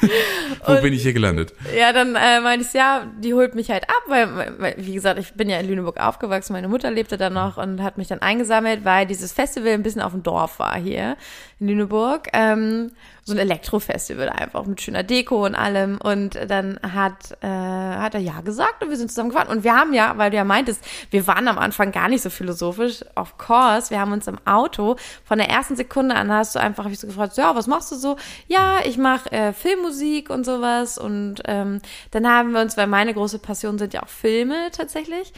Wo 0.66 0.80
bin 0.80 0.92
ich 0.92 1.02
hier 1.02 1.12
gelandet? 1.12 1.52
ja, 1.76 1.92
dann 1.92 2.14
äh, 2.14 2.40
meinte 2.40 2.64
ich, 2.66 2.72
ja, 2.72 3.06
die 3.18 3.34
holt 3.34 3.54
mich 3.54 3.70
halt 3.70 3.84
ab, 3.84 4.02
weil, 4.08 4.58
weil, 4.58 4.74
wie 4.78 4.94
gesagt, 4.94 5.18
ich 5.18 5.34
bin 5.34 5.48
ja 5.48 5.58
in 5.58 5.68
Lüneburg 5.68 6.00
aufgewachsen, 6.00 6.52
meine 6.52 6.68
Mutter 6.68 6.90
lebte 6.90 7.16
da 7.16 7.30
noch 7.30 7.56
und 7.56 7.82
hat 7.82 7.98
mich 7.98 8.08
dann 8.08 8.20
eingesammelt, 8.20 8.84
weil 8.84 9.06
dieses 9.06 9.32
Festival 9.32 9.72
ein 9.72 9.82
bisschen 9.82 10.02
auf 10.02 10.12
dem 10.12 10.22
Dorf 10.22 10.58
war 10.58 10.76
hier 10.76 11.16
in 11.58 11.68
Lüneburg. 11.68 12.28
Ähm, 12.32 12.92
so 13.30 13.34
ein 13.34 13.38
Elektrofestival 13.38 14.28
einfach 14.28 14.64
mit 14.66 14.80
schöner 14.80 15.02
Deko 15.02 15.46
und 15.46 15.54
allem. 15.54 15.98
Und 16.02 16.38
dann 16.48 16.78
hat, 16.82 17.32
äh, 17.40 17.46
hat 17.46 18.14
er 18.14 18.20
ja 18.20 18.40
gesagt 18.42 18.82
und 18.82 18.90
wir 18.90 18.96
sind 18.96 19.08
zusammen 19.08 19.30
gefahren. 19.30 19.48
Und 19.48 19.64
wir 19.64 19.74
haben 19.74 19.92
ja, 19.94 20.18
weil 20.18 20.30
du 20.30 20.36
ja 20.36 20.44
meintest, 20.44 20.84
wir 21.10 21.26
waren 21.26 21.48
am 21.48 21.58
Anfang 21.58 21.92
gar 21.92 22.08
nicht 22.08 22.22
so 22.22 22.30
philosophisch, 22.30 23.04
of 23.16 23.38
course. 23.38 23.90
Wir 23.90 24.00
haben 24.00 24.12
uns 24.12 24.26
im 24.26 24.38
Auto 24.44 24.96
von 25.24 25.38
der 25.38 25.48
ersten 25.48 25.76
Sekunde 25.76 26.14
an 26.14 26.30
hast 26.30 26.54
du 26.54 26.60
einfach, 26.60 26.84
habe 26.84 26.92
ich 26.92 27.00
so 27.00 27.06
gefragt, 27.06 27.36
ja, 27.36 27.54
was 27.54 27.66
machst 27.66 27.90
du 27.92 27.96
so? 27.96 28.16
Ja, 28.46 28.80
ich 28.84 28.98
mache 28.98 29.32
äh, 29.32 29.52
Filmmusik 29.52 30.30
und 30.30 30.44
sowas. 30.44 30.98
Und 30.98 31.36
ähm, 31.46 31.80
dann 32.10 32.28
haben 32.28 32.52
wir 32.52 32.60
uns, 32.60 32.76
weil 32.76 32.86
meine 32.86 33.14
große 33.14 33.38
Passion 33.38 33.78
sind 33.78 33.94
ja 33.94 34.02
auch 34.02 34.08
Filme 34.08 34.70
tatsächlich 34.72 35.32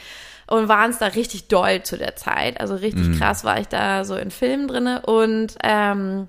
und 0.46 0.68
waren 0.68 0.90
es 0.90 0.98
da 0.98 1.07
richtig 1.07 1.48
doll 1.48 1.83
zu 1.83 1.96
der 1.96 2.16
Zeit. 2.16 2.61
Also 2.61 2.74
richtig 2.74 3.09
mhm. 3.09 3.18
krass 3.18 3.44
war 3.44 3.59
ich 3.59 3.68
da 3.68 4.05
so 4.05 4.16
in 4.16 4.31
Filmen 4.31 4.68
drinne 4.68 5.02
und 5.07 5.55
ähm, 5.62 6.28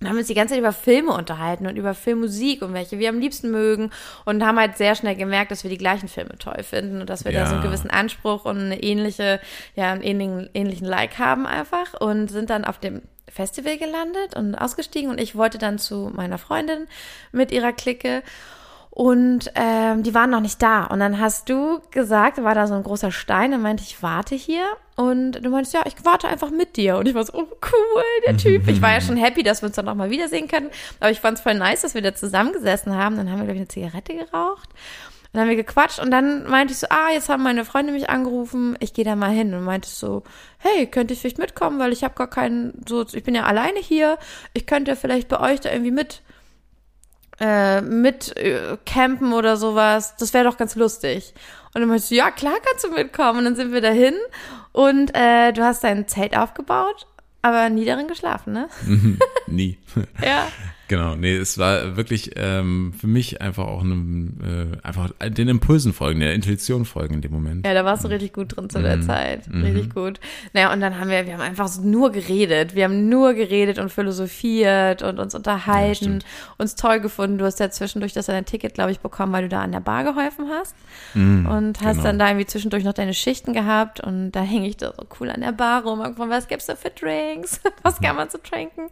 dann 0.00 0.08
haben 0.08 0.18
uns 0.18 0.26
die 0.26 0.34
ganze 0.34 0.52
Zeit 0.54 0.60
über 0.60 0.72
Filme 0.72 1.12
unterhalten 1.12 1.66
und 1.66 1.76
über 1.76 1.94
Filmmusik 1.94 2.62
und 2.62 2.74
welche 2.74 2.98
wir 2.98 3.08
am 3.08 3.20
liebsten 3.20 3.50
mögen 3.50 3.90
und 4.24 4.44
haben 4.44 4.58
halt 4.58 4.76
sehr 4.76 4.94
schnell 4.96 5.14
gemerkt, 5.14 5.50
dass 5.50 5.62
wir 5.62 5.70
die 5.70 5.78
gleichen 5.78 6.08
Filme 6.08 6.36
toll 6.38 6.62
finden 6.62 7.00
und 7.00 7.08
dass 7.08 7.24
wir 7.24 7.32
ja. 7.32 7.40
da 7.40 7.46
so 7.46 7.54
einen 7.54 7.64
gewissen 7.64 7.90
Anspruch 7.90 8.44
und 8.44 8.58
eine 8.58 8.82
ähnliche, 8.82 9.40
ja, 9.76 9.92
einen 9.92 10.02
ähnlichen, 10.02 10.50
ähnlichen 10.52 10.86
Like 10.86 11.18
haben 11.18 11.46
einfach 11.46 11.98
und 12.00 12.28
sind 12.28 12.50
dann 12.50 12.64
auf 12.64 12.78
dem 12.78 13.02
Festival 13.28 13.78
gelandet 13.78 14.36
und 14.36 14.54
ausgestiegen 14.54 15.10
und 15.10 15.20
ich 15.20 15.36
wollte 15.36 15.58
dann 15.58 15.78
zu 15.78 16.10
meiner 16.14 16.38
Freundin 16.38 16.86
mit 17.32 17.52
ihrer 17.52 17.72
Clique 17.72 18.22
und 18.94 19.50
ähm, 19.56 20.04
die 20.04 20.14
waren 20.14 20.30
noch 20.30 20.40
nicht 20.40 20.62
da. 20.62 20.84
Und 20.84 21.00
dann 21.00 21.18
hast 21.18 21.48
du 21.48 21.80
gesagt, 21.90 22.40
war 22.42 22.54
da 22.54 22.68
so 22.68 22.74
ein 22.74 22.84
großer 22.84 23.10
Stein, 23.10 23.52
und 23.52 23.60
meinte 23.60 23.82
ich, 23.82 24.04
warte 24.04 24.36
hier. 24.36 24.64
Und 24.94 25.32
du 25.32 25.50
meintest, 25.50 25.74
ja, 25.74 25.82
ich 25.84 25.96
warte 26.04 26.28
einfach 26.28 26.50
mit 26.50 26.76
dir. 26.76 26.96
Und 26.98 27.08
ich 27.08 27.14
war 27.16 27.24
so, 27.24 27.32
oh, 27.34 27.48
cool, 27.72 28.04
der 28.24 28.36
Typ. 28.36 28.68
Ich 28.68 28.80
war 28.80 28.92
ja 28.92 29.00
schon 29.00 29.16
happy, 29.16 29.42
dass 29.42 29.62
wir 29.62 29.66
uns 29.66 29.74
dann 29.74 29.86
nochmal 29.86 30.10
wiedersehen 30.10 30.46
können. 30.46 30.70
Aber 31.00 31.10
ich 31.10 31.18
fand 31.18 31.38
es 31.38 31.42
voll 31.42 31.54
nice, 31.54 31.80
dass 31.80 31.94
wir 31.94 32.02
da 32.02 32.14
zusammengesessen 32.14 32.94
haben. 32.94 33.16
Dann 33.16 33.32
haben 33.32 33.38
wir, 33.38 33.46
glaube 33.46 33.54
ich, 33.54 33.62
eine 33.62 33.68
Zigarette 33.68 34.14
geraucht. 34.14 34.68
Und 34.70 35.30
dann 35.32 35.40
haben 35.42 35.48
wir 35.48 35.56
gequatscht 35.56 35.98
und 35.98 36.12
dann 36.12 36.48
meinte 36.48 36.72
ich 36.72 36.78
so, 36.78 36.86
ah, 36.90 37.10
jetzt 37.12 37.28
haben 37.28 37.42
meine 37.42 37.64
Freunde 37.64 37.92
mich 37.92 38.08
angerufen, 38.08 38.76
ich 38.78 38.94
gehe 38.94 39.04
da 39.04 39.16
mal 39.16 39.32
hin. 39.32 39.52
Und 39.54 39.64
meinte 39.64 39.88
so, 39.88 40.22
hey, 40.58 40.86
könnte 40.86 41.14
ich 41.14 41.20
vielleicht 41.20 41.38
mitkommen, 41.38 41.80
weil 41.80 41.92
ich 41.92 42.04
habe 42.04 42.14
gar 42.14 42.30
keinen, 42.30 42.84
so, 42.88 43.04
ich 43.12 43.24
bin 43.24 43.34
ja 43.34 43.42
alleine 43.42 43.80
hier, 43.80 44.18
ich 44.52 44.66
könnte 44.66 44.94
vielleicht 44.94 45.26
bei 45.26 45.40
euch 45.40 45.58
da 45.58 45.72
irgendwie 45.72 45.90
mit 45.90 46.22
äh, 47.40 47.80
mit 47.80 48.36
äh, 48.36 48.76
campen 48.86 49.32
oder 49.32 49.56
sowas. 49.56 50.14
Das 50.18 50.34
wäre 50.34 50.44
doch 50.44 50.56
ganz 50.56 50.74
lustig. 50.74 51.34
Und 51.74 51.80
dann 51.80 51.88
meinte 51.88 52.04
ich, 52.04 52.10
ja, 52.10 52.30
klar 52.30 52.54
kannst 52.64 52.84
du 52.84 52.90
mitkommen. 52.90 53.40
Und 53.40 53.44
dann 53.44 53.56
sind 53.56 53.72
wir 53.72 53.80
dahin 53.80 54.14
und 54.72 55.14
äh, 55.14 55.52
du 55.52 55.62
hast 55.64 55.84
dein 55.84 56.06
Zelt 56.06 56.36
aufgebaut, 56.36 57.06
aber 57.42 57.68
nie 57.68 57.84
darin 57.84 58.08
geschlafen, 58.08 58.52
ne? 58.52 58.68
nie. 59.46 59.78
ja. 60.22 60.48
Genau, 60.88 61.14
nee, 61.14 61.34
es 61.34 61.56
war 61.56 61.96
wirklich 61.96 62.32
ähm, 62.36 62.92
für 62.92 63.06
mich 63.06 63.40
einfach 63.40 63.66
auch 63.66 63.82
eine, 63.82 64.74
äh, 64.74 64.86
einfach 64.86 65.10
den 65.26 65.48
Impulsen 65.48 65.94
folgen, 65.94 66.20
der 66.20 66.34
Intuition 66.34 66.84
folgen 66.84 67.14
in 67.14 67.20
dem 67.22 67.32
Moment. 67.32 67.66
Ja, 67.66 67.72
da 67.72 67.84
warst 67.84 68.04
du 68.04 68.08
richtig 68.08 68.34
gut 68.34 68.56
drin 68.56 68.68
zu 68.68 68.82
der 68.82 68.98
mhm. 68.98 69.02
Zeit. 69.02 69.48
Richtig 69.48 69.88
mhm. 69.88 69.94
gut. 69.94 70.20
Naja, 70.52 70.72
und 70.72 70.80
dann 70.80 70.98
haben 70.98 71.08
wir, 71.08 71.26
wir 71.26 71.32
haben 71.32 71.40
einfach 71.40 71.68
so 71.68 71.82
nur 71.82 72.12
geredet. 72.12 72.74
Wir 72.74 72.84
haben 72.84 73.08
nur 73.08 73.32
geredet 73.32 73.78
und 73.78 73.90
philosophiert 73.90 75.02
und 75.02 75.18
uns 75.18 75.34
unterhalten, 75.34 76.18
ja, 76.20 76.54
uns 76.58 76.74
toll 76.74 77.00
gefunden. 77.00 77.38
Du 77.38 77.46
hast 77.46 77.60
ja 77.60 77.70
zwischendurch 77.70 78.12
das 78.12 78.28
ein 78.28 78.44
Ticket, 78.44 78.74
glaube 78.74 78.90
ich, 78.90 79.00
bekommen, 79.00 79.32
weil 79.32 79.44
du 79.44 79.48
da 79.48 79.62
an 79.62 79.72
der 79.72 79.80
Bar 79.80 80.04
geholfen 80.04 80.48
hast. 80.50 80.74
Mhm, 81.14 81.46
und 81.46 81.80
hast 81.80 81.96
genau. 81.96 82.02
dann 82.04 82.18
da 82.18 82.28
irgendwie 82.28 82.46
zwischendurch 82.46 82.84
noch 82.84 82.92
deine 82.92 83.14
Schichten 83.14 83.54
gehabt 83.54 84.00
und 84.00 84.32
da 84.32 84.42
hänge 84.42 84.68
ich 84.68 84.76
da 84.76 84.92
so 84.96 85.06
cool 85.18 85.30
an 85.30 85.40
der 85.40 85.52
Bar 85.52 85.84
rum. 85.84 86.00
Irgendwann, 86.00 86.28
was 86.30 86.46
gibt's 86.46 86.66
da 86.66 86.76
für 86.76 86.90
Drinks? 86.90 87.60
was 87.82 88.00
kann 88.00 88.16
man 88.16 88.28
so 88.28 88.38
trinken? 88.38 88.88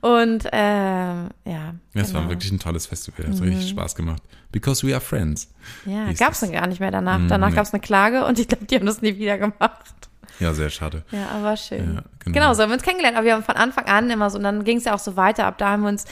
Und 0.00 0.48
ähm, 0.52 1.27
ja. 1.44 1.52
Ja, 1.52 1.74
es 1.94 2.08
genau. 2.08 2.20
war 2.20 2.28
wirklich 2.30 2.52
ein 2.52 2.58
tolles 2.58 2.86
Festival. 2.86 3.26
Es 3.26 3.36
hat 3.36 3.46
mhm. 3.46 3.52
richtig 3.52 3.70
Spaß 3.70 3.94
gemacht. 3.94 4.22
Because 4.52 4.86
we 4.86 4.92
are 4.92 5.00
friends. 5.00 5.48
Ja, 5.84 6.12
gab 6.12 6.32
es 6.32 6.40
dann 6.40 6.52
gar 6.52 6.66
nicht 6.66 6.80
mehr 6.80 6.90
danach. 6.90 7.18
Mhm, 7.18 7.28
danach 7.28 7.50
nee. 7.50 7.56
gab 7.56 7.66
es 7.66 7.72
eine 7.72 7.80
Klage 7.80 8.24
und 8.24 8.38
ich 8.38 8.48
glaube, 8.48 8.66
die 8.66 8.76
haben 8.76 8.86
das 8.86 9.02
nie 9.02 9.16
wieder 9.16 9.38
gemacht. 9.38 10.08
Ja, 10.40 10.54
sehr 10.54 10.70
schade. 10.70 11.02
Ja, 11.10 11.28
aber 11.30 11.56
schön. 11.56 11.94
Ja, 11.94 12.02
genau. 12.20 12.34
genau, 12.34 12.54
so 12.54 12.62
haben 12.62 12.70
wir 12.70 12.74
uns 12.74 12.82
kennengelernt. 12.82 13.16
Aber 13.16 13.26
wir 13.26 13.34
haben 13.34 13.42
von 13.42 13.56
Anfang 13.56 13.86
an 13.86 14.10
immer 14.10 14.30
so, 14.30 14.38
und 14.38 14.44
dann 14.44 14.64
ging 14.64 14.78
es 14.78 14.84
ja 14.84 14.94
auch 14.94 14.98
so 15.00 15.16
weiter. 15.16 15.46
Ab 15.46 15.58
da 15.58 15.70
haben 15.70 15.82
wir 15.82 15.88
uns 15.88 16.04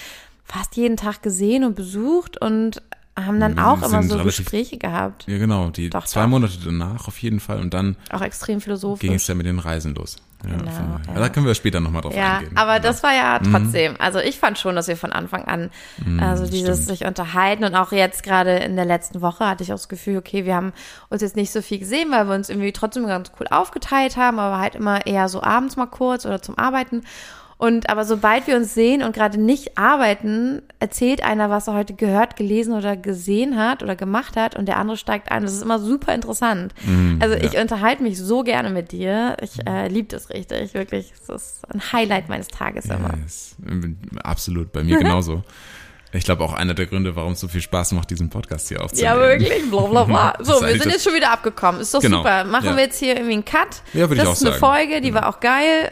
fast 0.45 0.77
jeden 0.77 0.97
Tag 0.97 1.23
gesehen 1.23 1.65
und 1.65 1.77
besucht 1.77 2.41
und 2.41 2.83
haben 3.19 3.41
dann 3.41 3.59
auch 3.59 3.83
immer 3.83 4.03
so 4.03 4.23
Gespräche 4.23 4.77
gehabt. 4.79 5.27
Ja, 5.27 5.39
genau. 5.39 5.71
Die 5.71 5.91
doch, 5.91 6.05
zwei 6.05 6.23
doch. 6.23 6.29
Monate 6.29 6.59
danach 6.65 7.09
auf 7.09 7.19
jeden 7.19 7.41
Fall 7.41 7.61
und 7.61 7.73
dann 7.73 7.97
auch 8.11 8.21
extrem 8.21 8.61
philosophisch. 8.61 9.01
Ging 9.01 9.15
es 9.15 9.27
ja 9.27 9.35
mit 9.35 9.47
den 9.47 9.59
Reisen 9.59 9.95
los. 9.95 10.17
Ja, 10.45 10.57
genau, 10.57 10.71
ja. 11.15 11.21
da 11.21 11.29
können 11.29 11.47
wir 11.47 11.55
später 11.55 11.81
nochmal 11.81 12.03
drauf 12.03 12.15
ja, 12.15 12.39
eingehen. 12.39 12.57
Aber 12.57 12.79
das 12.79 13.03
war 13.03 13.15
ja 13.15 13.41
mhm. 13.43 13.53
trotzdem, 13.53 13.97
also 13.99 14.19
ich 14.19 14.39
fand 14.39 14.59
schon, 14.59 14.77
dass 14.77 14.87
wir 14.87 14.97
von 14.97 15.13
Anfang 15.13 15.45
an, 15.45 15.71
mhm, 16.05 16.23
also 16.23 16.47
dieses 16.47 16.83
stimmt. 16.83 16.99
sich 16.99 17.07
unterhalten 17.07 17.65
und 17.65 17.75
auch 17.75 17.93
jetzt 17.93 18.23
gerade 18.23 18.57
in 18.57 18.77
der 18.77 18.85
letzten 18.85 19.23
Woche 19.23 19.47
hatte 19.47 19.65
ich 19.65 19.73
auch 19.73 19.77
das 19.77 19.89
Gefühl, 19.89 20.19
okay, 20.19 20.45
wir 20.45 20.55
haben 20.55 20.73
uns 21.09 21.23
jetzt 21.23 21.37
nicht 21.37 21.53
so 21.53 21.63
viel 21.63 21.79
gesehen, 21.79 22.11
weil 22.11 22.29
wir 22.29 22.35
uns 22.35 22.49
irgendwie 22.49 22.73
trotzdem 22.73 23.07
ganz 23.07 23.33
cool 23.41 23.47
aufgeteilt 23.51 24.17
haben, 24.17 24.39
aber 24.39 24.59
halt 24.61 24.75
immer 24.75 25.07
eher 25.07 25.29
so 25.29 25.43
abends 25.43 25.77
mal 25.77 25.87
kurz 25.87 26.27
oder 26.27 26.43
zum 26.43 26.59
Arbeiten. 26.59 27.03
Und 27.59 27.89
aber 27.89 28.05
sobald 28.05 28.47
wir 28.47 28.57
uns 28.57 28.75
sehen 28.75 29.03
und 29.03 29.15
gerade 29.15 29.41
nicht 29.41 29.79
arbeiten, 29.79 30.61
erzählt 30.79 31.25
einer, 31.25 31.49
was 31.49 31.69
er 31.69 31.75
heute 31.75 31.95
gehört, 31.95 32.37
gelesen 32.37 32.75
oder 32.75 32.97
gesehen 32.99 33.57
hat 33.57 33.83
oder 33.83 33.97
gemacht 33.97 34.37
hat 34.37 34.57
und 34.57 34.67
der 34.67 34.77
andere 34.77 34.99
steigt 34.99 35.33
ein. 35.33 35.43
Das 35.43 35.55
ist 35.55 35.63
immer 35.63 35.79
super 35.79 36.15
interessant. 36.15 36.75
Mm, 36.85 37.17
also 37.21 37.35
ich 37.35 37.57
unterhalte 37.57 38.03
mich 38.03 38.19
so 38.19 38.43
gerne 38.43 38.69
mit 38.69 38.93
dir. 38.93 39.39
Ich 39.41 39.67
äh, 39.67 39.89
liebe 39.89 40.09
das 40.09 40.29
richtig, 40.29 40.75
wirklich. 40.75 41.15
Das 41.27 41.43
ist 41.43 41.71
ein 41.73 41.81
Highlight 41.93 42.29
meines 42.29 42.49
Tages 42.49 42.85
immer. 42.87 43.15
Yes, 43.23 43.57
absolut, 44.23 44.71
bei 44.73 44.83
mir 44.85 44.99
genauso. 45.03 45.43
Ich 46.13 46.25
glaube 46.25 46.45
auch 46.45 46.53
einer 46.53 46.75
der 46.75 46.87
Gründe, 46.87 47.17
warum 47.17 47.33
es 47.33 47.41
so 47.41 47.49
viel 47.49 47.61
Spaß 47.63 47.93
macht, 47.93 48.11
diesen 48.11 48.29
Podcast 48.29 48.69
hier 48.69 48.83
aufzunehmen. 48.83 49.17
Ja, 49.17 49.21
wirklich, 49.21 49.71
bla 49.71 49.83
bla 49.83 50.05
bla. 50.05 50.35
So, 50.41 50.61
wir 50.61 50.79
sind 50.79 50.93
jetzt 50.93 51.05
schon 51.05 51.15
wieder 51.15 51.33
abgekommen. 51.33 51.81
Ist 51.81 51.95
doch 51.95 52.01
genau. 52.01 52.19
super. 52.19 52.45
Machen 52.45 52.67
ja. 52.67 52.77
wir 52.77 52.85
jetzt 52.85 52.99
hier 52.99 53.17
irgendwie 53.17 53.35
einen 53.35 53.45
Cut. 53.45 53.83
Ja, 53.93 54.09
würde 54.09 54.23
ich 54.23 54.29
auch 54.29 54.35
sagen. 54.35 54.35
Das 54.35 54.41
ist 54.43 54.47
eine 54.47 54.59
Folge, 54.59 55.01
die 55.01 55.09
ja. 55.09 55.15
war 55.15 55.29
auch 55.29 55.41
geil. 55.41 55.91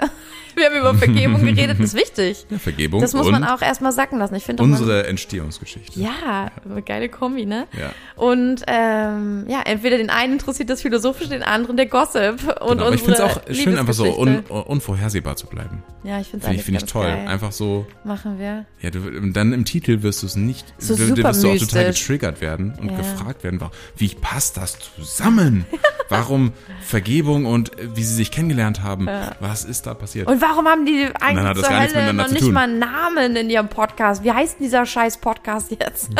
Wir 0.56 0.66
haben 0.66 0.76
über 0.76 0.94
Vergebung 0.94 1.44
geredet, 1.44 1.78
das 1.78 1.94
ist 1.94 1.94
wichtig. 1.94 2.46
Ja, 2.50 2.58
Vergebung. 2.58 3.00
Das 3.00 3.12
muss 3.12 3.30
man 3.30 3.44
auch 3.44 3.62
erstmal 3.62 3.92
sacken 3.92 4.18
lassen. 4.18 4.34
Ich 4.34 4.44
finde 4.44 4.62
Unsere 4.62 4.98
man, 4.98 5.04
Entstehungsgeschichte. 5.06 5.98
Ja, 5.98 6.50
eine 6.64 6.82
geile 6.82 7.08
Kombi, 7.08 7.46
ne? 7.46 7.66
Ja. 7.78 7.92
Und 8.16 8.62
ähm, 8.66 9.46
ja, 9.48 9.62
entweder 9.64 9.98
den 9.98 10.10
einen 10.10 10.34
interessiert 10.34 10.70
das 10.70 10.82
Philosophische, 10.82 11.30
den 11.30 11.42
anderen 11.42 11.76
der 11.76 11.86
Gossip. 11.86 12.42
Und 12.60 12.78
genau, 12.78 12.86
aber 12.86 12.94
ich 12.94 13.02
finde 13.02 13.14
es 13.14 13.20
auch 13.20 13.40
schön, 13.50 13.78
einfach 13.78 13.94
so 13.94 14.18
un, 14.18 14.40
unvorhersehbar 14.40 15.36
zu 15.36 15.46
bleiben. 15.46 15.82
Ja, 16.02 16.20
ich 16.20 16.28
finde 16.28 16.46
es 16.46 16.62
find 16.62 16.82
ich 16.82 16.90
toll. 16.90 17.06
Geil. 17.06 17.26
Einfach 17.26 17.52
so. 17.52 17.86
Machen 18.04 18.38
wir. 18.38 18.66
Ja, 18.80 18.90
du, 18.90 19.00
dann 19.32 19.52
im 19.52 19.64
Titel 19.64 20.02
wirst 20.02 20.22
du 20.22 20.26
es 20.26 20.36
nicht. 20.36 20.74
So 20.78 20.94
du, 20.96 21.16
wirst 21.16 21.42
du 21.42 21.50
auch 21.50 21.56
total 21.56 21.86
getriggert 21.86 22.40
werden 22.40 22.74
und 22.80 22.90
ja. 22.90 22.96
gefragt 22.98 23.42
werden, 23.44 23.60
wie 23.96 24.08
passt 24.08 24.56
das 24.56 24.78
zusammen? 24.96 25.64
Warum 26.08 26.52
Vergebung 26.80 27.46
und 27.46 27.70
wie 27.94 28.02
sie 28.02 28.14
sich 28.14 28.30
kennengelernt 28.30 28.82
haben? 28.82 29.06
Ja. 29.06 29.36
Was 29.40 29.64
ist 29.64 29.86
da 29.86 29.94
passiert? 29.94 30.28
Und 30.28 30.40
warum 30.44 30.66
haben 30.66 30.86
die 30.86 31.08
eigentlich 31.20 31.64
zur 31.64 31.80
Hölle 31.80 32.12
noch 32.12 32.30
nicht 32.30 32.50
mal 32.50 32.64
einen 32.64 32.78
Namen 32.78 33.36
in 33.36 33.50
ihrem 33.50 33.68
Podcast? 33.68 34.24
Wie 34.24 34.32
heißt 34.32 34.60
dieser 34.60 34.86
scheiß 34.86 35.18
Podcast 35.18 35.70
jetzt? 35.70 36.10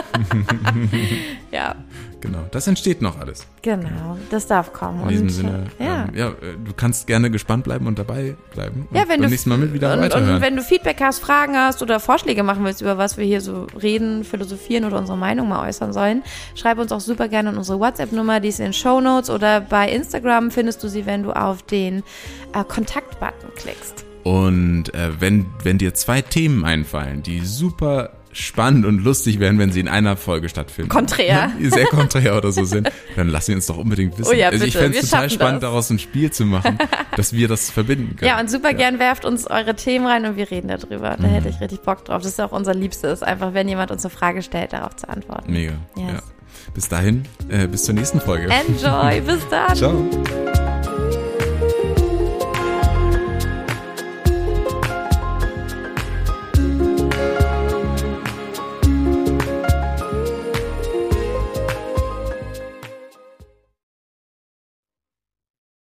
ja. 1.50 1.76
Genau, 2.20 2.38
das 2.50 2.66
entsteht 2.66 3.02
noch 3.02 3.20
alles. 3.20 3.46
Genau, 3.60 4.16
das 4.30 4.46
darf 4.46 4.72
kommen. 4.72 5.02
In 5.02 5.08
diesem 5.08 5.26
und, 5.26 5.32
Sinne, 5.32 5.66
ja. 5.78 6.06
Ähm, 6.08 6.14
ja, 6.14 6.30
du 6.30 6.72
kannst 6.74 7.06
gerne 7.06 7.30
gespannt 7.30 7.64
bleiben 7.64 7.86
und 7.86 7.98
dabei 7.98 8.34
bleiben. 8.54 8.88
Und 8.88 8.96
ja, 8.96 9.02
wenn 9.02 9.20
beim 9.20 9.22
du 9.24 9.28
nächsten 9.28 9.50
Mal 9.50 9.58
mit 9.58 9.74
wieder 9.74 9.92
und, 9.92 10.00
weiterhören. 10.00 10.36
Und 10.36 10.40
wenn 10.40 10.56
du 10.56 10.62
Feedback 10.62 11.02
hast, 11.02 11.18
Fragen 11.18 11.54
hast 11.54 11.82
oder 11.82 12.00
Vorschläge 12.00 12.42
machen 12.42 12.64
willst, 12.64 12.80
über 12.80 12.96
was 12.96 13.18
wir 13.18 13.26
hier 13.26 13.42
so 13.42 13.66
reden, 13.80 14.24
philosophieren 14.24 14.86
oder 14.86 14.96
unsere 14.96 15.18
Meinung 15.18 15.50
mal 15.50 15.68
äußern 15.68 15.92
sollen, 15.92 16.22
schreib 16.54 16.78
uns 16.78 16.92
auch 16.92 17.00
super 17.00 17.28
gerne 17.28 17.50
an 17.50 17.58
unsere 17.58 17.78
WhatsApp-Nummer, 17.78 18.40
die 18.40 18.48
ist 18.48 18.58
in 18.58 18.66
den 18.66 18.72
Show 18.72 19.02
Notes 19.02 19.28
oder 19.28 19.60
bei 19.60 19.90
Instagram 19.90 20.50
findest 20.50 20.82
du 20.82 20.88
sie, 20.88 21.04
wenn 21.04 21.24
du 21.24 21.32
auf 21.32 21.62
den 21.62 22.02
äh, 22.54 22.64
Kontakt-Button 22.64 23.50
klickst. 23.54 24.06
Und 24.24 24.92
äh, 24.94 25.10
wenn, 25.20 25.46
wenn 25.62 25.78
dir 25.78 25.94
zwei 25.94 26.22
Themen 26.22 26.64
einfallen, 26.64 27.22
die 27.22 27.40
super 27.40 28.10
spannend 28.34 28.84
und 28.84 29.02
lustig 29.02 29.38
wären, 29.38 29.58
wenn 29.58 29.70
sie 29.70 29.80
in 29.80 29.88
einer 29.88 30.16
Folge 30.16 30.48
stattfinden. 30.48 30.90
Konträr. 30.90 31.52
Sehr 31.60 31.86
konträr 31.86 32.36
oder 32.36 32.52
so 32.52 32.64
sind, 32.64 32.90
dann 33.16 33.28
lass 33.28 33.46
sie 33.46 33.54
uns 33.54 33.66
doch 33.66 33.76
unbedingt 33.76 34.18
wissen. 34.18 34.30
Oh 34.30 34.34
ja, 34.34 34.48
also 34.48 34.64
ich 34.64 34.76
fände 34.76 34.98
es 34.98 35.10
total 35.10 35.30
spannend, 35.30 35.62
das. 35.62 35.70
daraus 35.70 35.90
ein 35.90 35.98
Spiel 35.98 36.30
zu 36.30 36.44
machen, 36.44 36.78
dass 37.16 37.32
wir 37.32 37.48
das 37.48 37.70
verbinden 37.70 38.16
können. 38.16 38.28
Ja, 38.28 38.40
und 38.40 38.50
super 38.50 38.70
ja. 38.70 38.76
gern 38.76 38.98
werft 38.98 39.24
uns 39.24 39.46
eure 39.46 39.74
Themen 39.74 40.06
rein 40.06 40.24
und 40.26 40.36
wir 40.36 40.50
reden 40.50 40.68
darüber. 40.68 41.16
Da 41.18 41.28
mhm. 41.28 41.32
hätte 41.32 41.48
ich 41.48 41.60
richtig 41.60 41.80
Bock 41.80 42.04
drauf. 42.04 42.22
Das 42.22 42.32
ist 42.32 42.40
auch 42.40 42.52
unser 42.52 42.74
Liebstes, 42.74 43.22
einfach 43.22 43.54
wenn 43.54 43.68
jemand 43.68 43.90
uns 43.90 44.04
eine 44.04 44.10
Frage 44.10 44.42
stellt, 44.42 44.72
darauf 44.72 44.96
zu 44.96 45.08
antworten. 45.08 45.52
Mega. 45.52 45.74
Yes. 45.96 46.12
Ja. 46.12 46.22
Bis 46.74 46.88
dahin, 46.88 47.24
äh, 47.48 47.68
bis 47.68 47.84
zur 47.84 47.94
nächsten 47.94 48.20
Folge. 48.20 48.48
Enjoy, 48.48 49.20
bis 49.20 49.46
dann. 49.48 49.76
Ciao. 49.76 50.43